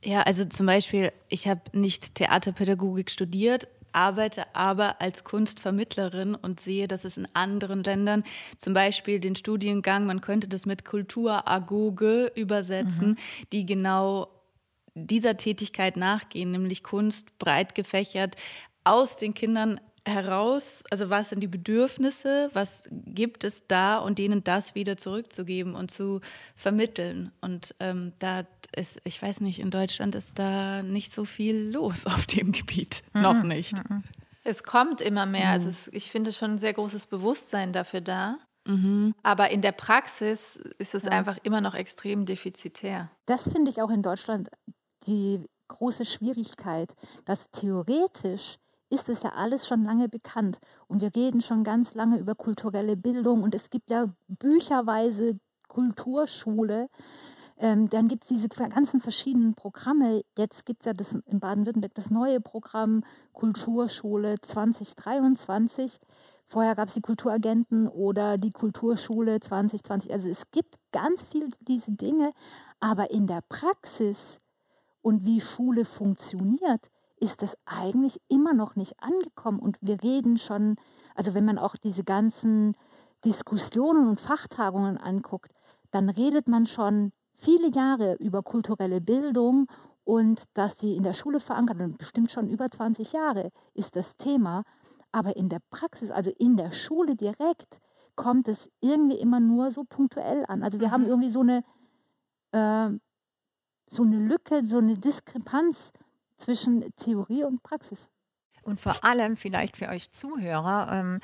Ja, 0.04 0.22
also 0.22 0.46
zum 0.46 0.68
Beispiel, 0.68 1.12
ich 1.30 1.48
habe 1.48 1.62
nicht 1.74 2.16
Theaterpädagogik 2.16 3.10
studiert, 3.10 3.68
arbeite 3.92 4.54
aber 4.54 5.02
als 5.02 5.24
Kunstvermittlerin 5.24 6.36
und 6.36 6.60
sehe, 6.60 6.88
dass 6.88 7.06
es 7.06 7.18
in 7.18 7.28
anderen 7.34 7.84
Ländern 7.84 8.24
zum 8.58 8.74
Beispiel 8.74 9.20
den 9.20 9.36
Studiengang, 9.36 10.06
man 10.06 10.22
könnte 10.22 10.48
das 10.48 10.66
mit 10.66 10.86
Kulturagoge 10.86 12.32
übersetzen, 12.36 13.12
mhm. 13.12 13.18
die 13.54 13.66
genau 13.66 14.28
dieser 14.94 15.38
Tätigkeit 15.38 15.98
nachgehen, 15.98 16.52
nämlich 16.52 16.84
Kunst 16.84 17.38
breit 17.40 17.74
gefächert 17.74 18.36
aus 18.84 19.18
den 19.18 19.34
Kindern 19.34 19.80
heraus, 20.06 20.84
also 20.92 21.10
was 21.10 21.30
sind 21.30 21.42
die 21.42 21.48
Bedürfnisse, 21.48 22.50
was 22.54 22.84
gibt 22.90 23.44
es 23.44 23.68
da 23.68 23.98
und 23.98 24.20
denen 24.20 24.44
das 24.44 24.76
wieder 24.76 24.98
zurückzugeben 24.98 25.76
und 25.76 25.92
zu 25.92 26.22
vermitteln. 26.56 27.32
Und 27.42 27.76
ähm, 27.80 28.14
da 28.20 28.46
ist, 28.76 29.02
ich 29.04 29.22
weiß 29.22 29.42
nicht, 29.42 29.60
in 29.60 29.72
Deutschland 29.72 30.16
ist 30.16 30.38
da 30.38 30.84
nicht 30.84 31.14
so 31.14 31.26
viel 31.26 31.72
los 31.72 32.06
auf 32.06 32.26
dem 32.28 32.52
Gebiet. 32.52 33.04
Mhm. 33.14 33.22
Noch 33.22 33.44
nicht. 33.44 33.74
Mhm. 33.90 34.04
Es 34.44 34.64
kommt 34.64 35.02
immer 35.02 35.26
mehr. 35.26 35.50
Also 35.50 35.70
es, 35.70 35.88
ich 35.92 36.12
finde 36.12 36.32
schon 36.32 36.52
ein 36.52 36.60
sehr 36.60 36.74
großes 36.74 37.08
Bewusstsein 37.08 37.74
dafür 37.74 38.02
da. 38.02 38.38
Mhm. 38.68 39.16
Aber 39.24 39.50
in 39.50 39.62
der 39.62 39.72
Praxis 39.72 40.58
ist 40.78 40.94
es 40.94 41.04
ja. 41.04 41.12
einfach 41.12 41.38
immer 41.44 41.62
noch 41.62 41.74
extrem 41.74 42.26
defizitär. 42.26 43.10
Das 43.26 43.50
finde 43.50 43.72
ich 43.72 43.82
auch 43.82 43.90
in 43.90 44.04
Deutschland 44.04 44.50
die 45.08 45.44
große 45.68 46.06
Schwierigkeit, 46.06 46.96
dass 47.26 47.50
theoretisch 47.52 48.58
ist 48.96 49.10
es 49.10 49.24
ja 49.24 49.34
alles 49.34 49.68
schon 49.68 49.84
lange 49.84 50.10
bekannt. 50.10 50.60
Und 50.88 51.02
wir 51.02 51.14
reden 51.16 51.42
schon 51.42 51.64
ganz 51.64 51.94
lange 51.94 52.18
über 52.18 52.34
kulturelle 52.34 52.96
Bildung 52.96 53.44
und 53.44 53.54
es 53.54 53.70
gibt 53.70 53.90
ja 53.90 54.08
bücherweise 54.28 55.38
Kulturschule. 55.68 56.90
Ähm, 57.58 57.90
dann 57.90 58.08
gibt 58.08 58.24
es 58.24 58.30
diese 58.30 58.48
ganzen 58.48 59.02
verschiedenen 59.02 59.54
Programme. 59.54 60.24
Jetzt 60.38 60.66
gibt 60.66 60.82
es 60.82 60.86
ja 60.86 60.94
das, 60.94 61.16
in 61.26 61.40
Baden-Württemberg 61.40 61.94
das 61.94 62.10
neue 62.10 62.42
Programm 62.42 63.04
Kulturschule 63.34 64.36
2023. 64.42 66.00
Vorher 66.48 66.76
gab 66.76 66.88
es 66.88 66.94
die 66.94 67.02
Kulturagenten 67.02 67.88
oder 67.88 68.38
die 68.38 68.52
Kulturschule 68.52 69.40
2020. 69.40 70.14
Also 70.14 70.30
es 70.30 70.52
gibt 70.52 70.76
ganz 70.92 71.24
viel 71.24 71.50
diese 71.62 71.92
Dinge, 71.92 72.32
aber 72.80 73.12
in 73.12 73.28
der 73.28 73.42
Praxis 73.48 74.42
und 75.02 75.26
wie 75.26 75.42
Schule 75.42 75.86
funktioniert, 75.86 76.90
ist 77.18 77.42
das 77.42 77.58
eigentlich 77.66 78.20
immer 78.28 78.54
noch 78.54 78.76
nicht 78.76 79.02
angekommen. 79.02 79.60
Und 79.60 79.78
wir 79.82 80.02
reden 80.04 80.38
schon, 80.38 80.76
also 81.16 81.34
wenn 81.34 81.46
man 81.46 81.58
auch 81.58 81.76
diese 81.76 82.04
ganzen 82.04 82.76
Diskussionen 83.24 84.08
und 84.08 84.22
Fachtagungen 84.22 84.98
anguckt, 84.98 85.52
dann 85.92 86.10
redet 86.10 86.48
man 86.48 86.66
schon 86.66 87.12
viele 87.36 87.70
Jahre 87.70 88.16
über 88.16 88.44
kulturelle 88.44 89.02
Bildung 89.02 89.68
und 90.04 90.44
dass 90.54 90.80
sie 90.80 90.96
in 90.96 91.04
der 91.04 91.14
Schule 91.14 91.40
verankert 91.40 91.80
sind, 91.80 91.98
bestimmt 91.98 92.32
schon 92.32 92.48
über 92.48 92.70
20 92.70 93.14
Jahre 93.14 93.52
ist 93.74 93.96
das 93.96 94.18
Thema. 94.18 94.64
Aber 95.12 95.36
in 95.36 95.50
der 95.50 95.60
Praxis, 95.70 96.12
also 96.12 96.32
in 96.38 96.58
der 96.58 96.72
Schule 96.72 97.16
direkt, 97.16 97.80
kommt 98.16 98.48
es 98.48 98.70
irgendwie 98.82 99.18
immer 99.18 99.40
nur 99.40 99.72
so 99.72 99.84
punktuell 99.84 100.46
an. 100.48 100.64
Also 100.64 100.80
wir 100.80 100.88
mhm. 100.88 100.92
haben 100.92 101.06
irgendwie 101.06 101.30
so 101.30 101.42
eine, 101.42 101.64
äh, 102.52 102.92
so 103.88 104.04
eine 104.04 104.18
Lücke, 104.18 104.66
so 104.66 104.78
eine 104.78 104.98
Diskrepanz 104.98 105.92
zwischen 106.46 106.86
Theorie 106.96 107.44
und 107.44 107.64
Praxis. 107.64 108.10
Und 108.62 108.80
vor 108.80 109.04
allem 109.04 109.36
vielleicht 109.36 109.78
für 109.78 109.90
euch 109.90 110.12
Zuhörer, 110.12 110.90
ähm, 110.92 111.20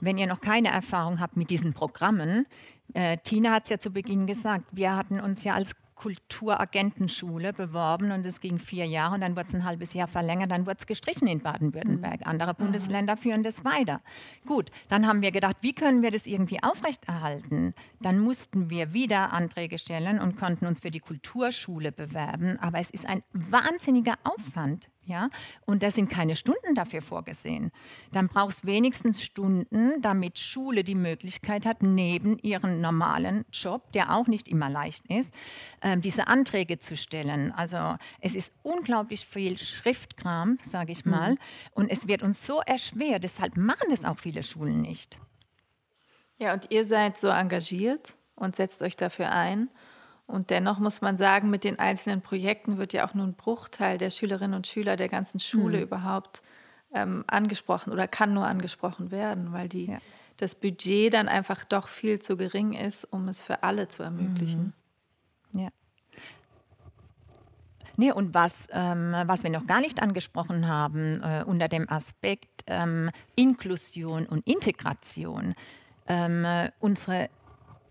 wenn 0.00 0.18
ihr 0.18 0.26
noch 0.26 0.40
keine 0.40 0.68
Erfahrung 0.68 1.20
habt 1.20 1.36
mit 1.36 1.50
diesen 1.50 1.74
Programmen, 1.74 2.46
äh, 2.94 3.18
Tina 3.18 3.52
hat 3.52 3.64
es 3.64 3.70
ja 3.70 3.78
zu 3.78 3.90
Beginn 3.90 4.26
gesagt, 4.26 4.64
wir 4.72 4.96
hatten 4.96 5.20
uns 5.20 5.44
ja 5.44 5.54
als 5.54 5.74
Kulturagentenschule 5.94 7.52
beworben 7.52 8.12
und 8.12 8.26
es 8.26 8.40
ging 8.40 8.58
vier 8.58 8.86
Jahre 8.86 9.14
und 9.14 9.20
dann 9.20 9.36
wurde 9.36 9.48
es 9.48 9.54
ein 9.54 9.64
halbes 9.64 9.94
Jahr 9.94 10.08
verlängert, 10.08 10.50
dann 10.50 10.66
wurde 10.66 10.78
es 10.80 10.86
gestrichen 10.86 11.28
in 11.28 11.40
Baden-Württemberg. 11.40 12.20
Mhm. 12.20 12.26
Andere 12.26 12.54
Bundesländer 12.54 13.16
führen 13.16 13.42
das 13.42 13.64
weiter. 13.64 14.00
Gut, 14.46 14.70
dann 14.88 15.06
haben 15.06 15.22
wir 15.22 15.32
gedacht, 15.32 15.56
wie 15.60 15.74
können 15.74 16.02
wir 16.02 16.10
das 16.10 16.26
irgendwie 16.26 16.62
aufrechterhalten? 16.62 17.74
Dann 18.00 18.18
mussten 18.18 18.70
wir 18.70 18.92
wieder 18.92 19.32
Anträge 19.32 19.78
stellen 19.78 20.20
und 20.20 20.36
konnten 20.36 20.66
uns 20.66 20.80
für 20.80 20.90
die 20.90 21.00
Kulturschule 21.00 21.92
bewerben, 21.92 22.58
aber 22.58 22.78
es 22.78 22.90
ist 22.90 23.06
ein 23.06 23.22
wahnsinniger 23.32 24.14
Aufwand. 24.24 24.88
Ja? 25.06 25.30
Und 25.66 25.82
da 25.82 25.90
sind 25.90 26.10
keine 26.10 26.36
Stunden 26.36 26.74
dafür 26.74 27.02
vorgesehen. 27.02 27.70
Dann 28.12 28.28
brauchst 28.28 28.66
wenigstens 28.66 29.22
Stunden, 29.22 30.00
damit 30.00 30.38
Schule 30.38 30.84
die 30.84 30.94
Möglichkeit 30.94 31.66
hat, 31.66 31.82
neben 31.82 32.38
ihrem 32.38 32.80
normalen 32.80 33.44
Job, 33.52 33.92
der 33.92 34.14
auch 34.14 34.26
nicht 34.26 34.48
immer 34.48 34.70
leicht 34.70 35.06
ist, 35.08 35.32
äh, 35.80 35.96
diese 35.96 36.28
Anträge 36.28 36.78
zu 36.78 36.96
stellen. 36.96 37.52
Also 37.52 37.96
es 38.20 38.34
ist 38.34 38.52
unglaublich 38.62 39.26
viel 39.26 39.58
Schriftkram, 39.58 40.58
sage 40.62 40.92
ich 40.92 41.04
mal. 41.04 41.32
Mhm. 41.32 41.38
Und 41.72 41.90
es 41.90 42.06
wird 42.06 42.22
uns 42.22 42.46
so 42.46 42.60
erschwert. 42.60 43.24
Deshalb 43.24 43.56
machen 43.56 43.88
das 43.90 44.04
auch 44.04 44.18
viele 44.18 44.42
Schulen 44.42 44.82
nicht. 44.82 45.18
Ja, 46.38 46.52
und 46.52 46.70
ihr 46.70 46.84
seid 46.84 47.18
so 47.18 47.28
engagiert 47.28 48.14
und 48.34 48.56
setzt 48.56 48.82
euch 48.82 48.96
dafür 48.96 49.30
ein. 49.30 49.68
Und 50.26 50.50
dennoch 50.50 50.78
muss 50.78 51.00
man 51.00 51.16
sagen, 51.16 51.50
mit 51.50 51.64
den 51.64 51.78
einzelnen 51.78 52.22
Projekten 52.22 52.78
wird 52.78 52.92
ja 52.92 53.06
auch 53.06 53.14
nur 53.14 53.26
ein 53.26 53.34
Bruchteil 53.34 53.98
der 53.98 54.10
Schülerinnen 54.10 54.54
und 54.54 54.66
Schüler 54.66 54.96
der 54.96 55.08
ganzen 55.08 55.40
Schule 55.40 55.78
mhm. 55.78 55.82
überhaupt 55.82 56.42
ähm, 56.94 57.24
angesprochen 57.26 57.92
oder 57.92 58.08
kann 58.08 58.34
nur 58.34 58.46
angesprochen 58.46 59.10
werden, 59.10 59.52
weil 59.52 59.68
die, 59.68 59.86
ja. 59.86 59.98
das 60.36 60.54
Budget 60.54 61.12
dann 61.12 61.28
einfach 61.28 61.64
doch 61.64 61.88
viel 61.88 62.20
zu 62.20 62.36
gering 62.36 62.72
ist, 62.72 63.04
um 63.04 63.28
es 63.28 63.40
für 63.40 63.62
alle 63.62 63.88
zu 63.88 64.02
ermöglichen. 64.02 64.72
Mhm. 65.52 65.60
Ja. 65.60 65.68
Nee, 67.96 68.12
und 68.12 68.32
was, 68.32 68.68
ähm, 68.72 69.14
was 69.26 69.42
wir 69.42 69.50
noch 69.50 69.66
gar 69.66 69.80
nicht 69.80 70.00
angesprochen 70.00 70.66
haben 70.66 71.22
äh, 71.22 71.44
unter 71.46 71.68
dem 71.68 71.90
Aspekt 71.90 72.62
ähm, 72.66 73.10
Inklusion 73.36 74.24
und 74.26 74.46
Integration, 74.46 75.54
ähm, 76.06 76.46
unsere 76.78 77.28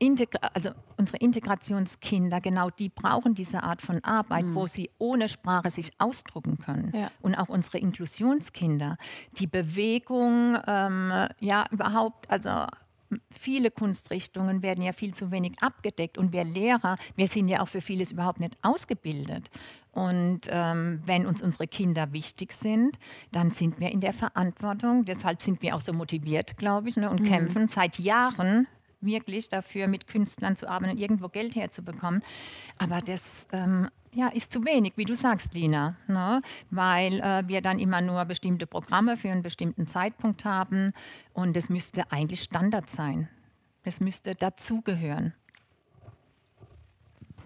Integra 0.02 0.50
also 0.54 0.72
unsere 0.98 1.18
Integrationskinder, 1.18 2.42
genau 2.42 2.72
die 2.72 2.90
brauchen 2.90 3.36
diese 3.36 3.62
Art 3.62 3.84
von 3.84 4.04
Arbeit, 4.04 4.46
mhm. 4.46 4.56
wo 4.56 4.66
sie 4.66 4.90
ohne 4.98 5.30
Sprache 5.30 5.70
sich 5.70 5.92
ausdrucken 6.00 6.58
können. 6.58 6.92
Ja. 6.96 7.12
Und 7.22 7.36
auch 7.36 7.50
unsere 7.50 7.78
Inklusionskinder, 7.78 8.98
die 9.38 9.46
Bewegung, 9.46 10.58
ähm, 10.66 11.12
ja 11.40 11.66
überhaupt, 11.72 12.30
also 12.32 12.66
viele 13.30 13.70
Kunstrichtungen 13.70 14.64
werden 14.64 14.84
ja 14.84 14.92
viel 14.92 15.14
zu 15.14 15.30
wenig 15.30 15.62
abgedeckt 15.62 16.18
und 16.18 16.34
wir 16.34 16.46
Lehrer, 16.46 16.98
wir 17.16 17.28
sind 17.28 17.48
ja 17.48 17.62
auch 17.62 17.68
für 17.68 17.82
vieles 17.82 18.12
überhaupt 18.12 18.40
nicht 18.40 18.58
ausgebildet. 18.64 19.52
Und 19.92 20.42
ähm, 20.50 21.02
wenn 21.06 21.28
uns 21.28 21.44
unsere 21.44 21.68
Kinder 21.68 22.12
wichtig 22.12 22.54
sind, 22.54 22.98
dann 23.32 23.52
sind 23.52 23.80
wir 23.80 23.92
in 23.92 24.00
der 24.00 24.14
Verantwortung. 24.14 25.06
Deshalb 25.06 25.42
sind 25.42 25.62
wir 25.62 25.76
auch 25.76 25.82
so 25.82 25.94
motiviert, 25.94 26.58
glaube 26.58 26.90
ich, 26.90 26.98
ne, 26.98 27.10
und 27.10 27.22
mhm. 27.22 27.26
kämpfen 27.26 27.68
seit 27.68 28.00
Jahren 28.00 28.68
wirklich 29.02 29.50
dafür, 29.50 29.88
mit 29.88 30.08
Künstlern 30.08 30.56
zu 30.56 30.70
arbeiten 30.70 30.94
und 30.94 31.00
irgendwo 31.00 31.28
Geld 31.28 31.56
herzubekommen. 31.56 32.24
Aber 32.78 33.02
das 33.02 33.48
ähm, 33.52 33.88
ja, 34.14 34.28
ist 34.28 34.52
zu 34.52 34.66
wenig, 34.66 34.94
wie 34.96 35.06
du 35.06 35.16
sagst, 35.16 35.54
Lina, 35.54 35.96
ne? 36.08 36.42
weil 36.70 37.20
äh, 37.22 37.48
wir 37.48 37.62
dann 37.62 37.80
immer 37.80 38.02
nur 38.02 38.26
bestimmte 38.26 38.68
Programme 38.68 39.18
für 39.18 39.30
einen 39.30 39.42
bestimmten 39.42 39.88
Zeitpunkt 39.88 40.46
haben 40.46 40.92
und 41.34 41.56
es 41.56 41.70
müsste 41.70 42.12
eigentlich 42.12 42.44
Standard 42.44 42.90
sein. 42.90 43.30
Es 43.84 44.00
müsste 44.00 44.36
dazugehören. 44.36 45.34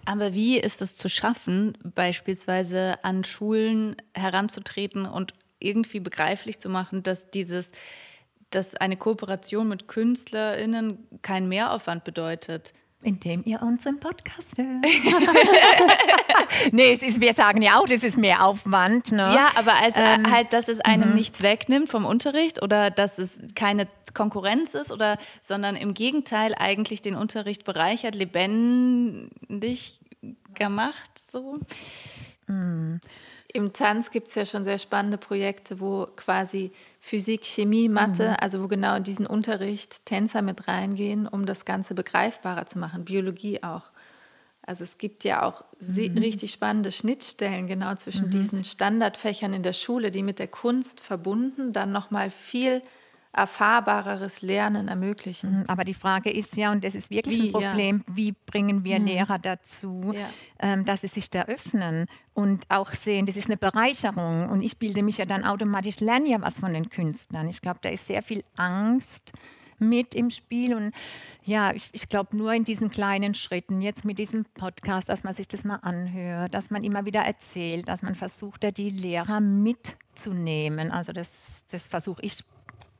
Aber 0.05 0.33
wie 0.33 0.59
ist 0.59 0.81
es 0.81 0.95
zu 0.95 1.09
schaffen, 1.09 1.77
beispielsweise 1.83 3.03
an 3.03 3.23
Schulen 3.23 3.95
heranzutreten 4.13 5.05
und 5.05 5.33
irgendwie 5.59 5.99
begreiflich 5.99 6.59
zu 6.59 6.69
machen, 6.69 7.01
dass 7.01 7.31
dieses, 7.31 7.71
dass 8.55 8.75
eine 8.75 8.97
Kooperation 8.97 9.67
mit 9.67 9.87
KünstlerInnen 9.87 11.07
keinen 11.21 11.47
Mehraufwand 11.49 12.03
bedeutet? 12.03 12.73
Indem 13.01 13.43
ihr 13.45 13.61
unseren 13.61 13.99
Podcast 13.99 14.57
hört. 14.57 14.83
nee, 16.71 16.91
es 16.91 17.03
ist, 17.03 17.21
wir 17.21 17.33
sagen 17.33 17.61
ja 17.61 17.77
auch, 17.79 17.85
das 17.87 18.03
ist 18.03 18.17
mehr 18.17 18.43
Aufwand. 18.43 19.11
Ne? 19.11 19.31
Ja, 19.35 19.51
aber 19.55 19.73
also 19.75 19.99
ähm, 19.99 20.31
halt, 20.31 20.53
dass 20.53 20.67
es 20.67 20.79
einem 20.79 21.11
-hmm. 21.11 21.15
nichts 21.15 21.43
wegnimmt 21.43 21.89
vom 21.89 22.05
Unterricht 22.05 22.63
oder 22.63 22.89
dass 22.89 23.19
es 23.19 23.37
keine 23.53 23.87
Konkurrenz 24.15 24.73
ist, 24.73 24.91
oder, 24.91 25.19
sondern 25.41 25.75
im 25.75 25.93
Gegenteil 25.93 26.55
eigentlich 26.57 27.03
den 27.03 27.15
Unterricht 27.15 27.63
bereichert, 27.63 28.15
lebendig 28.15 29.99
gemacht. 30.55 31.21
So. 31.31 31.59
Mm. 32.47 32.95
Im 33.55 33.71
Tanz 33.71 34.11
gibt 34.11 34.27
es 34.27 34.35
ja 34.35 34.45
schon 34.45 34.65
sehr 34.65 34.77
spannende 34.77 35.17
Projekte, 35.17 35.79
wo 35.79 36.07
quasi 36.17 36.73
Physik, 36.99 37.45
Chemie, 37.45 37.87
Mathe, 37.87 38.31
mhm. 38.31 38.35
also 38.41 38.61
wo 38.61 38.67
genau 38.67 38.97
in 38.97 39.03
diesen 39.03 39.25
Unterricht 39.25 40.05
Tänzer 40.05 40.41
mit 40.41 40.67
reingehen, 40.67 41.25
um 41.25 41.45
das 41.45 41.63
Ganze 41.63 41.95
begreifbarer 41.95 42.65
zu 42.65 42.79
machen, 42.79 43.05
Biologie 43.05 43.63
auch. 43.63 43.83
Also 44.61 44.83
es 44.83 44.97
gibt 44.97 45.23
ja 45.23 45.43
auch 45.43 45.63
mhm. 45.79 46.17
richtig 46.17 46.51
spannende 46.51 46.91
Schnittstellen 46.91 47.67
genau 47.67 47.95
zwischen 47.95 48.25
mhm. 48.25 48.31
diesen 48.31 48.63
Standardfächern 48.65 49.53
in 49.53 49.63
der 49.63 49.71
Schule, 49.71 50.11
die 50.11 50.23
mit 50.23 50.39
der 50.39 50.49
Kunst 50.49 50.99
verbunden 50.99 51.71
dann 51.71 51.93
nochmal 51.93 52.31
viel 52.31 52.81
erfahrbareres 53.35 54.41
Lernen 54.41 54.87
ermöglichen. 54.87 55.59
Mhm, 55.59 55.63
aber 55.67 55.83
die 55.83 55.93
Frage 55.93 56.31
ist 56.31 56.55
ja, 56.55 56.71
und 56.71 56.83
das 56.83 56.95
ist 56.95 57.09
wirklich 57.09 57.41
wie, 57.41 57.47
ein 57.47 57.51
Problem, 57.51 58.03
ja. 58.07 58.15
wie 58.15 58.31
bringen 58.45 58.83
wir 58.83 58.99
mhm. 58.99 59.05
Lehrer 59.05 59.39
dazu, 59.39 60.13
ja. 60.13 60.27
ähm, 60.59 60.85
dass 60.85 61.01
sie 61.01 61.07
sich 61.07 61.29
da 61.29 61.43
öffnen 61.43 62.05
und 62.33 62.65
auch 62.69 62.93
sehen, 62.93 63.25
das 63.25 63.35
ist 63.35 63.47
eine 63.47 63.57
Bereicherung. 63.57 64.49
Und 64.49 64.61
ich 64.61 64.77
bilde 64.77 65.03
mich 65.03 65.17
ja 65.17 65.25
dann 65.25 65.43
automatisch, 65.43 65.99
lerne 65.99 66.29
ja 66.29 66.41
was 66.41 66.59
von 66.59 66.73
den 66.73 66.89
Künstlern. 66.89 67.49
Ich 67.49 67.61
glaube, 67.61 67.79
da 67.81 67.89
ist 67.89 68.05
sehr 68.05 68.21
viel 68.21 68.43
Angst 68.55 69.33
mit 69.77 70.15
im 70.15 70.29
Spiel. 70.29 70.73
Und 70.73 70.93
ja, 71.43 71.73
ich, 71.73 71.89
ich 71.91 72.07
glaube 72.07 72.37
nur 72.37 72.53
in 72.53 72.63
diesen 72.63 72.89
kleinen 72.89 73.33
Schritten, 73.33 73.81
jetzt 73.81 74.05
mit 74.05 74.17
diesem 74.17 74.45
Podcast, 74.45 75.09
dass 75.09 75.23
man 75.23 75.33
sich 75.33 75.47
das 75.47 75.63
mal 75.65 75.77
anhört, 75.77 76.53
dass 76.53 76.69
man 76.69 76.83
immer 76.83 77.05
wieder 77.05 77.21
erzählt, 77.21 77.89
dass 77.89 78.01
man 78.01 78.15
versucht, 78.15 78.63
da 78.63 78.71
die 78.71 78.89
Lehrer 78.89 79.41
mitzunehmen. 79.41 80.91
Also 80.91 81.11
das, 81.11 81.65
das 81.69 81.85
versuche 81.85 82.21
ich 82.21 82.37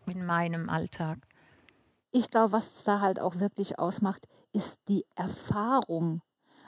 in 0.07 0.25
meinem 0.25 0.69
Alltag. 0.69 1.19
Ich 2.11 2.29
glaube, 2.29 2.53
was 2.53 2.83
da 2.83 3.01
halt 3.01 3.19
auch 3.19 3.39
wirklich 3.39 3.77
ausmacht, 3.79 4.25
ist 4.53 4.79
die 4.87 5.05
Erfahrung. 5.15 6.21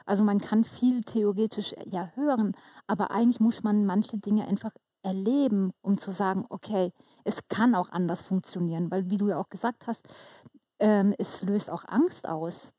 Also 0.05 0.23
man 0.23 0.39
kann 0.39 0.63
viel 0.63 1.03
theoretisch 1.03 1.73
ja 1.85 2.11
hören, 2.15 2.55
aber 2.87 3.11
eigentlich 3.11 3.39
muss 3.39 3.63
man 3.63 3.85
manche 3.85 4.17
Dinge 4.17 4.47
einfach 4.47 4.71
erleben, 5.03 5.71
um 5.81 5.97
zu 5.97 6.11
sagen, 6.11 6.45
okay, 6.49 6.91
es 7.23 7.47
kann 7.49 7.75
auch 7.75 7.89
anders 7.89 8.21
funktionieren, 8.21 8.91
weil 8.91 9.09
wie 9.09 9.17
du 9.17 9.29
ja 9.29 9.37
auch 9.37 9.49
gesagt 9.49 9.87
hast, 9.87 10.05
ähm, 10.79 11.13
es 11.17 11.43
löst 11.43 11.69
auch 11.69 11.85
Angst 11.87 12.27
aus. 12.27 12.73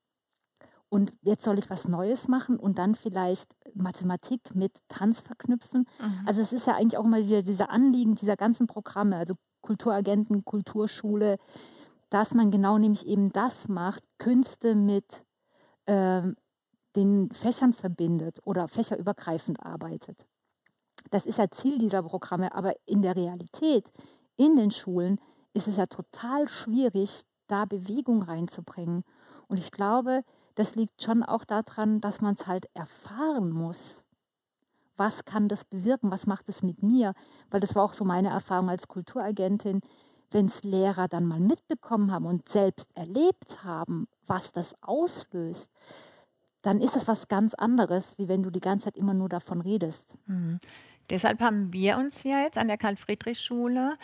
Und 0.90 1.12
jetzt 1.20 1.44
soll 1.44 1.58
ich 1.58 1.68
was 1.68 1.86
Neues 1.86 2.28
machen 2.28 2.58
und 2.58 2.78
dann 2.78 2.94
vielleicht 2.94 3.54
Mathematik 3.74 4.54
mit 4.54 4.72
Tanz 4.88 5.20
verknüpfen. 5.20 5.84
Mhm. 6.00 6.22
Also 6.26 6.40
es 6.40 6.52
ist 6.52 6.66
ja 6.66 6.76
eigentlich 6.76 6.96
auch 6.96 7.04
immer 7.04 7.18
wieder 7.18 7.42
dieser 7.42 7.68
Anliegen 7.70 8.14
dieser 8.14 8.36
ganzen 8.36 8.66
Programme, 8.66 9.16
also 9.16 9.34
Kulturagenten, 9.68 10.46
Kulturschule, 10.46 11.36
dass 12.08 12.32
man 12.32 12.50
genau 12.50 12.78
nämlich 12.78 13.06
eben 13.06 13.30
das 13.32 13.68
macht, 13.68 14.02
Künste 14.16 14.74
mit 14.74 15.26
ähm, 15.86 16.36
den 16.96 17.30
Fächern 17.30 17.74
verbindet 17.74 18.38
oder 18.44 18.66
fächerübergreifend 18.66 19.62
arbeitet. 19.62 20.26
Das 21.10 21.26
ist 21.26 21.36
ja 21.36 21.50
Ziel 21.50 21.76
dieser 21.76 22.02
Programme, 22.02 22.54
aber 22.54 22.72
in 22.86 23.02
der 23.02 23.14
Realität, 23.14 23.92
in 24.38 24.56
den 24.56 24.70
Schulen, 24.70 25.20
ist 25.52 25.68
es 25.68 25.76
ja 25.76 25.84
total 25.84 26.48
schwierig, 26.48 27.24
da 27.46 27.66
Bewegung 27.66 28.22
reinzubringen. 28.22 29.04
Und 29.48 29.58
ich 29.58 29.70
glaube, 29.70 30.22
das 30.54 30.76
liegt 30.76 31.02
schon 31.02 31.22
auch 31.22 31.44
daran, 31.44 32.00
dass 32.00 32.22
man 32.22 32.36
es 32.36 32.46
halt 32.46 32.70
erfahren 32.72 33.50
muss 33.50 34.02
was 34.98 35.24
kann 35.24 35.48
das 35.48 35.64
bewirken, 35.64 36.10
was 36.10 36.26
macht 36.26 36.48
es 36.48 36.62
mit 36.62 36.82
mir? 36.82 37.14
Weil 37.50 37.60
das 37.60 37.74
war 37.74 37.84
auch 37.84 37.92
so 37.92 38.04
meine 38.04 38.28
Erfahrung 38.28 38.68
als 38.68 38.88
Kulturagentin, 38.88 39.80
wenn 40.30 40.46
es 40.46 40.62
Lehrer 40.62 41.08
dann 41.08 41.24
mal 41.24 41.40
mitbekommen 41.40 42.12
haben 42.12 42.26
und 42.26 42.48
selbst 42.48 42.90
erlebt 42.94 43.64
haben, 43.64 44.08
was 44.26 44.52
das 44.52 44.74
auslöst, 44.82 45.70
dann 46.62 46.80
ist 46.80 46.96
es 46.96 47.08
was 47.08 47.28
ganz 47.28 47.54
anderes, 47.54 48.18
wie 48.18 48.28
wenn 48.28 48.42
du 48.42 48.50
die 48.50 48.60
ganze 48.60 48.86
Zeit 48.86 48.96
immer 48.96 49.14
nur 49.14 49.28
davon 49.28 49.60
redest. 49.60 50.16
Mhm. 50.26 50.58
Deshalb 51.08 51.40
haben 51.40 51.72
wir 51.72 51.96
uns 51.96 52.24
ja 52.24 52.40
jetzt 52.40 52.58
an 52.58 52.68
der 52.68 52.76
Karl-Friedrich-Schule 52.76 53.96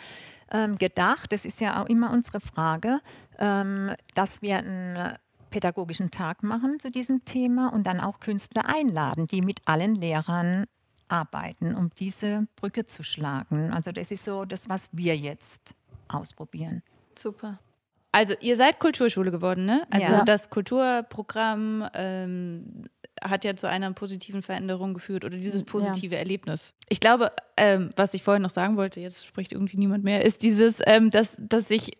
ähm, 0.51 0.77
gedacht, 0.77 1.31
das 1.31 1.45
ist 1.45 1.61
ja 1.61 1.81
auch 1.81 1.85
immer 1.85 2.11
unsere 2.11 2.39
Frage, 2.39 2.99
ähm, 3.37 3.91
dass 4.15 4.41
wir 4.41 4.57
einen 4.57 5.15
pädagogischen 5.51 6.09
Tag 6.09 6.41
machen 6.41 6.79
zu 6.79 6.89
diesem 6.89 7.23
Thema 7.23 7.71
und 7.71 7.85
dann 7.85 7.99
auch 7.99 8.19
Künstler 8.19 8.65
einladen, 8.65 9.27
die 9.27 9.41
mit 9.41 9.61
allen 9.65 9.93
Lehrern 9.95 10.65
arbeiten, 11.07 11.75
um 11.75 11.91
diese 11.97 12.47
Brücke 12.55 12.87
zu 12.87 13.03
schlagen. 13.03 13.71
Also 13.71 13.91
das 13.91 14.11
ist 14.11 14.23
so 14.23 14.45
das, 14.45 14.69
was 14.69 14.89
wir 14.91 15.15
jetzt 15.15 15.75
ausprobieren. 16.07 16.83
Super. 17.17 17.59
Also 18.11 18.33
ihr 18.39 18.55
seid 18.55 18.79
Kulturschule 18.79 19.29
geworden, 19.29 19.65
ne? 19.65 19.85
Also 19.89 20.11
ja. 20.11 20.23
das 20.23 20.49
Kulturprogramm 20.49 21.89
ähm, 21.93 22.85
hat 23.21 23.43
ja 23.43 23.55
zu 23.55 23.67
einer 23.67 23.91
positiven 23.91 24.41
Veränderung 24.41 24.93
geführt 24.93 25.25
oder 25.25 25.37
dieses 25.37 25.63
positive 25.63 26.15
ja. 26.15 26.19
Erlebnis. 26.19 26.73
Ich 26.87 26.99
glaube, 26.99 27.33
ähm, 27.57 27.89
was 27.97 28.13
ich 28.13 28.23
vorhin 28.23 28.41
noch 28.41 28.51
sagen 28.51 28.77
wollte, 28.77 29.01
jetzt 29.01 29.25
spricht 29.25 29.51
irgendwie 29.51 29.77
niemand 29.77 30.03
mehr, 30.03 30.23
ist 30.23 30.43
dieses, 30.43 30.75
ähm, 30.85 31.09
dass, 31.09 31.35
dass 31.39 31.67
sich 31.67 31.97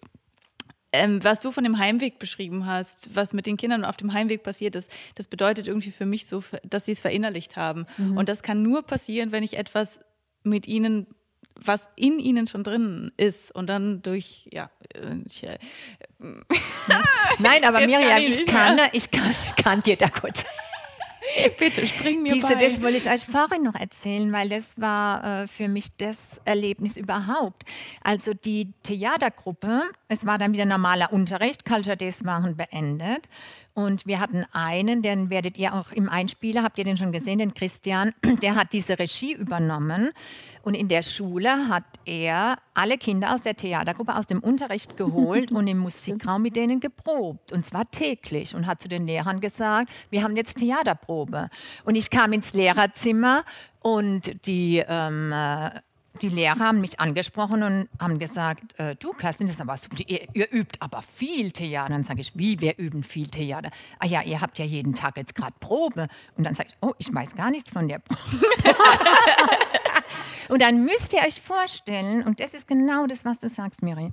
ähm, 0.92 1.24
was 1.24 1.42
du 1.42 1.52
von 1.52 1.64
dem 1.64 1.78
Heimweg 1.78 2.20
beschrieben 2.20 2.66
hast, 2.66 3.14
was 3.14 3.34
mit 3.34 3.46
den 3.46 3.58
Kindern 3.58 3.84
auf 3.84 3.98
dem 3.98 4.14
Heimweg 4.14 4.44
passiert 4.44 4.76
ist, 4.76 4.92
das 5.16 5.28
bedeutet 5.28 5.68
irgendwie 5.68 5.92
für 5.92 6.06
mich 6.06 6.28
so, 6.28 6.44
dass 6.64 6.86
sie 6.86 6.94
es 6.94 7.00
verinnerlicht 7.00 7.58
haben. 7.58 7.86
Mhm. 7.98 8.18
Und 8.18 8.30
das 8.30 8.42
kann 8.42 8.62
nur 8.62 8.84
passieren, 8.84 9.32
wenn 9.32 9.44
ich 9.44 9.58
etwas 9.58 10.00
mit 10.44 10.68
ihnen 10.68 11.08
was 11.58 11.82
in 11.96 12.20
ihnen 12.20 12.48
schon 12.48 12.66
drin 12.66 13.14
ist 13.16 13.50
und 13.50 13.68
dann 13.68 14.02
durch, 14.02 14.50
ja, 14.52 14.68
ich, 15.26 15.44
äh, 15.44 15.58
Nein, 17.40 17.64
aber 17.64 17.80
Miriam, 17.80 18.22
ich 18.22 18.46
kann, 18.46 18.78
ich 18.92 19.10
kann, 19.12 19.34
kann 19.56 19.82
dir 19.82 19.96
da 19.96 20.10
kurz 20.10 20.44
Bitte, 21.58 21.88
spring 21.88 22.22
mir 22.22 22.34
Diese, 22.34 22.48
bei. 22.48 22.56
Das 22.56 22.82
wollte 22.82 22.98
ich 22.98 23.10
euch 23.10 23.26
vorhin 23.26 23.64
noch 23.64 23.76
erzählen, 23.76 24.32
weil 24.32 24.50
das 24.50 24.74
war 24.78 25.44
äh, 25.44 25.48
für 25.48 25.68
mich 25.68 25.96
das 25.98 26.42
Erlebnis 26.46 26.98
überhaupt. 26.98 27.64
Also 28.04 28.34
die 28.34 28.74
Theatergruppe, 28.84 29.84
es 30.08 30.26
war 30.26 30.38
dann 30.38 30.54
wieder 30.54 30.66
normaler 30.66 31.12
Unterricht, 31.12 31.66
Culture 31.66 31.98
Days 31.98 32.24
waren 32.26 32.56
beendet 32.56 33.28
und 33.76 34.08
wir 34.08 34.22
hatten 34.22 34.46
einen, 34.54 35.02
den 35.02 35.30
werdet 35.30 35.58
ihr 35.58 35.76
auch 35.76 35.92
im 35.92 36.08
Einspieler, 36.08 36.64
habt 36.64 36.80
ihr 36.80 36.86
den 36.86 36.96
schon 36.96 37.12
gesehen, 37.12 37.40
den 37.40 37.54
Christian, 37.54 38.14
der 38.42 38.56
hat 38.56 38.72
diese 38.72 38.98
Regie 38.98 39.34
übernommen. 39.34 40.12
Und 40.64 40.76
in 40.76 40.88
der 40.88 41.04
Schule 41.04 41.68
hat 41.68 41.84
er 42.06 42.58
alle 42.74 42.98
Kinder 42.98 43.36
aus 43.36 43.42
der 43.42 43.58
Theatergruppe 43.58 44.16
aus 44.16 44.28
dem 44.28 44.40
Unterricht 44.40 44.96
geholt 44.98 45.52
und 45.52 45.68
im 45.68 45.78
Musikraum 45.80 46.42
mit 46.42 46.56
denen 46.56 46.80
geprobt. 46.80 47.52
Und 47.52 47.66
zwar 47.66 47.92
täglich. 47.92 48.56
Und 48.56 48.66
hat 48.66 48.82
zu 48.82 48.88
den 48.88 49.06
Lehrern 49.06 49.42
gesagt, 49.42 49.92
wir 50.10 50.24
haben 50.24 50.38
jetzt 50.38 50.58
Theaterprobe. 50.58 51.50
Und 51.84 51.96
ich 51.96 52.10
kam 52.10 52.32
ins 52.32 52.54
Lehrerzimmer 52.54 53.44
und 53.82 54.48
die 54.48 54.82
ähm, 54.88 55.34
äh, 55.34 55.72
die 56.22 56.30
Lehrer 56.30 56.60
haben 56.60 56.82
mich 56.82 57.00
angesprochen 57.00 57.64
und 57.64 57.90
haben 58.00 58.20
gesagt, 58.20 58.78
äh, 58.80 58.96
du 58.96 59.12
Kerstin, 59.14 59.48
das 59.48 59.56
ist 59.56 59.62
aber 59.62 59.78
super, 59.78 59.98
ihr, 60.08 60.28
ihr, 60.34 60.52
übt 60.52 60.78
aber 60.80 61.02
viel 61.02 61.52
Theater. 61.52 61.90
Dann 61.90 62.04
sage 62.04 62.22
ich, 62.22 62.38
wie, 62.38 62.60
wir 62.62 62.78
üben 62.78 63.04
viel 63.04 63.30
Theater? 63.30 63.70
Ah 64.00 64.06
ja, 64.06 64.22
ihr 64.22 64.42
habt 64.42 64.58
ja 64.60 64.66
jeden 64.66 64.94
Tag 64.94 65.18
jetzt 65.18 65.36
gerade 65.36 65.54
Probe. 65.60 66.08
Und 66.36 66.46
dann 66.46 66.56
sage 66.56 66.70
ich, 66.70 66.76
oh, 66.82 66.94
ich 66.98 67.14
weiß 67.14 67.36
gar 67.36 67.52
nichts 67.52 67.70
von 67.70 67.88
der 67.88 68.00
Probe. 68.00 68.46
und 70.50 70.62
dann 70.62 70.84
müsst 70.86 71.14
ihr 71.14 71.20
euch 71.20 71.42
vorstellen, 71.42 72.24
und 72.24 72.40
das 72.40 72.54
ist 72.54 72.68
genau 72.68 73.08
das, 73.08 73.26
was 73.26 73.40
du 73.40 73.50
sagst, 73.50 73.84
Miri, 73.84 74.12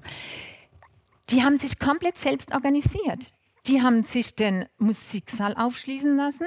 die 1.31 1.43
haben 1.43 1.59
sich 1.59 1.79
komplett 1.79 2.19
selbst 2.19 2.55
organisiert. 2.55 3.33
Die 3.67 3.81
haben 3.81 4.03
sich 4.03 4.35
den 4.35 4.67
Musiksaal 4.79 5.55
aufschließen 5.55 6.17
lassen 6.17 6.47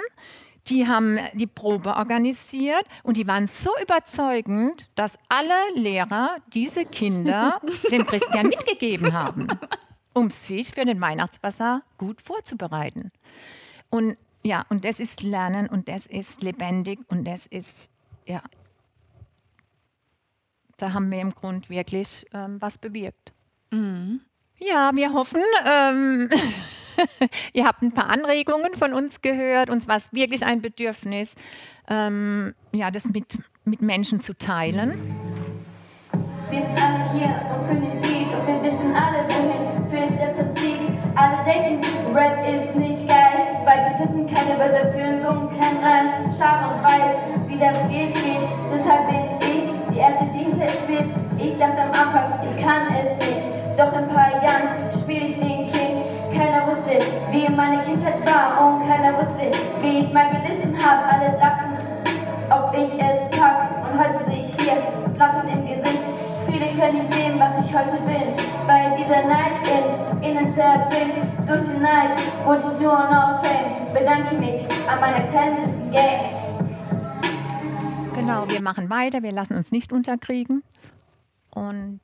die 0.67 0.87
haben 0.87 1.19
die 1.33 1.47
Probe 1.47 1.95
organisiert 1.95 2.85
und 3.03 3.17
die 3.17 3.27
waren 3.27 3.47
so 3.47 3.69
überzeugend, 3.81 4.89
dass 4.95 5.17
alle 5.29 5.53
Lehrer 5.75 6.37
diese 6.53 6.85
Kinder 6.85 7.61
dem 7.91 8.05
Christian 8.05 8.47
mitgegeben 8.47 9.13
haben, 9.13 9.47
um 10.13 10.29
sich 10.29 10.71
für 10.71 10.85
den 10.85 10.99
Weihnachtsbasar 11.01 11.83
gut 11.97 12.21
vorzubereiten. 12.21 13.11
Und 13.89 14.15
ja, 14.43 14.63
und 14.69 14.85
das 14.85 14.99
ist 14.99 15.23
Lernen 15.23 15.67
und 15.67 15.87
das 15.87 16.05
ist 16.05 16.43
lebendig 16.43 16.99
und 17.07 17.25
das 17.25 17.47
ist, 17.47 17.89
ja, 18.27 18.41
da 20.77 20.93
haben 20.93 21.09
wir 21.09 21.19
im 21.19 21.33
Grund 21.33 21.69
wirklich 21.69 22.25
ähm, 22.33 22.61
was 22.61 22.77
bewirkt. 22.77 23.33
Mhm. 23.71 24.21
Ja, 24.57 24.91
wir 24.93 25.13
hoffen, 25.13 25.41
ähm, 25.65 26.29
Ihr 27.53 27.65
habt 27.65 27.81
ein 27.81 27.91
paar 27.91 28.09
Anregungen 28.09 28.75
von 28.75 28.93
uns 28.93 29.21
gehört. 29.21 29.69
Uns 29.69 29.87
war 29.87 29.97
es 29.97 30.11
wirklich 30.11 30.45
ein 30.45 30.61
Bedürfnis, 30.61 31.35
ähm, 31.89 32.53
ja, 32.73 32.91
das 32.91 33.05
mit, 33.05 33.37
mit 33.63 33.81
Menschen 33.81 34.19
zu 34.21 34.37
teilen. 34.37 34.91
Wir 36.49 36.61
sind 36.61 36.81
alle 36.81 37.11
hier 37.11 37.39
und 37.53 37.67
für 37.67 37.75
den 37.75 38.01
Beat 38.01 38.37
und 38.37 38.47
wir 38.47 38.61
wissen 38.63 38.95
alle, 38.95 39.25
wohin 39.29 39.89
führt 39.89 40.21
das 40.21 40.35
Prinzip. 40.35 40.95
Alle 41.15 41.43
denken, 41.45 41.81
Rap 42.13 42.45
ist 42.45 42.75
nicht 42.75 43.07
geil, 43.07 43.63
weil 43.65 43.77
wir 43.77 44.05
finden 44.05 44.27
keine 44.33 44.59
Wörter 44.59 44.91
für 44.91 45.15
uns 45.15 45.25
und 45.25 45.59
kein 45.59 45.77
Reim. 45.77 46.35
Scharf 46.37 46.71
und 46.71 46.83
weiß, 46.83 47.47
wie 47.47 47.57
das 47.57 47.89
geht, 47.89 48.13
geht. 48.13 48.49
Deshalb 48.73 49.07
bin 49.07 49.17
ich 49.39 49.75
die 49.91 49.99
Erste, 49.99 50.25
die 50.33 50.43
hinter 50.43 50.67
spielt. 50.69 51.05
Ich 51.37 51.57
dachte 51.57 51.81
am 51.81 51.91
Anfang, 51.91 52.39
ich 52.43 52.61
kann 52.61 52.87
es 52.87 53.25
nicht. 53.25 53.55
Doch 53.77 53.91
in 53.93 53.99
ein 53.99 54.13
paar 54.13 54.43
Jahren 54.43 54.91
spiele 54.91 55.25
ich 55.25 55.39
den 55.39 55.54
Wusste, 56.85 57.03
wie 57.31 57.49
meine 57.49 57.83
Kindheit 57.83 58.23
war 58.25 58.61
und 58.63 58.87
keiner 58.87 59.17
wusste, 59.17 59.51
wie 59.81 59.99
ich 59.99 60.13
mal 60.13 60.29
gelitten 60.29 60.77
habe. 60.77 61.03
Alle 61.03 61.31
dachten, 61.39 61.73
ob 62.51 62.71
ich 62.73 62.93
es 63.01 63.37
pack. 63.37 63.89
Und 63.89 63.99
heute 63.99 64.23
sehe 64.27 64.41
ich 64.41 64.61
hier, 64.61 64.77
lachend 65.17 65.51
im 65.51 65.65
Gesicht. 65.65 66.03
Viele 66.47 66.67
können 66.77 66.99
nicht 66.99 67.13
sehen, 67.13 67.39
was 67.39 67.65
ich 67.65 67.73
heute 67.75 67.97
bin. 68.03 68.35
Weil 68.67 68.95
dieser 68.97 69.25
Neid 69.27 69.67
in 70.21 70.29
innen 70.29 70.53
zerbricht. 70.53 71.21
Durch 71.47 71.61
den 71.61 71.81
Neid 71.81 72.19
wurde 72.45 72.61
ich 72.61 72.79
nur 72.79 72.93
noch 72.93 73.43
Fame. 73.43 73.93
Bedanke 73.93 74.35
mich 74.35 74.63
an 74.87 74.99
meiner 74.99 75.25
kleinen 75.27 75.91
Gang. 75.91 76.29
Genau, 78.13 78.47
wir 78.47 78.61
machen 78.61 78.91
weiter, 78.91 79.23
wir 79.23 79.31
lassen 79.31 79.55
uns 79.57 79.71
nicht 79.71 79.91
unterkriegen. 79.91 80.61
Und 81.49 82.01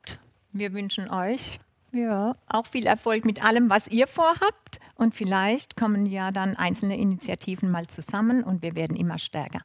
wir 0.52 0.72
wünschen 0.72 1.08
euch 1.08 1.60
ja, 1.92 2.34
auch 2.48 2.66
viel 2.66 2.86
Erfolg 2.86 3.24
mit 3.24 3.44
allem, 3.44 3.70
was 3.70 3.88
ihr 3.88 4.06
vorhabt. 4.06 4.80
Und 4.96 5.14
vielleicht 5.14 5.76
kommen 5.76 6.06
ja 6.06 6.30
dann 6.30 6.56
einzelne 6.56 6.96
Initiativen 6.96 7.70
mal 7.70 7.86
zusammen 7.86 8.42
und 8.42 8.62
wir 8.62 8.74
werden 8.74 8.96
immer 8.96 9.18
stärker. 9.18 9.60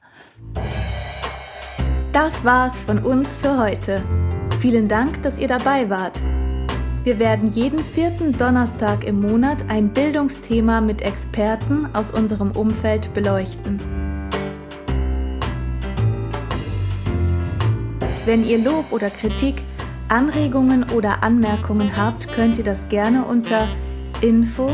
Das 2.13 2.43
war's 2.43 2.75
von 2.85 3.03
uns 3.03 3.27
für 3.41 3.57
heute. 3.57 4.03
Vielen 4.61 4.87
Dank, 4.87 5.21
dass 5.23 5.37
ihr 5.37 5.47
dabei 5.47 5.89
wart. 5.89 6.19
Wir 7.03 7.19
werden 7.19 7.53
jeden 7.53 7.79
vierten 7.79 8.33
Donnerstag 8.33 9.03
im 9.03 9.21
Monat 9.21 9.59
ein 9.69 9.93
Bildungsthema 9.93 10.81
mit 10.81 11.01
Experten 11.01 11.85
aus 11.95 12.09
unserem 12.11 12.51
Umfeld 12.51 13.13
beleuchten. 13.13 13.79
Wenn 18.25 18.45
ihr 18.45 18.57
Lob 18.57 18.91
oder 18.91 19.09
Kritik, 19.09 19.61
Anregungen 20.09 20.89
oder 20.91 21.21
Anmerkungen 21.21 21.95
habt, 21.95 22.27
könnt 22.29 22.57
ihr 22.57 22.63
das 22.63 22.79
gerne 22.89 23.23
unter 23.25 23.67
info 24.21 24.71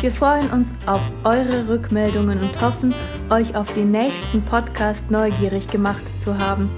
Wir 0.00 0.12
freuen 0.12 0.50
uns 0.50 0.68
auf 0.84 1.00
eure 1.24 1.66
Rückmeldungen 1.66 2.42
und 2.42 2.60
hoffen, 2.60 2.94
euch 3.30 3.56
auf 3.56 3.72
den 3.72 3.90
nächsten 3.90 4.44
Podcast 4.44 5.00
neugierig 5.08 5.66
gemacht 5.68 6.04
zu 6.24 6.36
haben. 6.36 6.68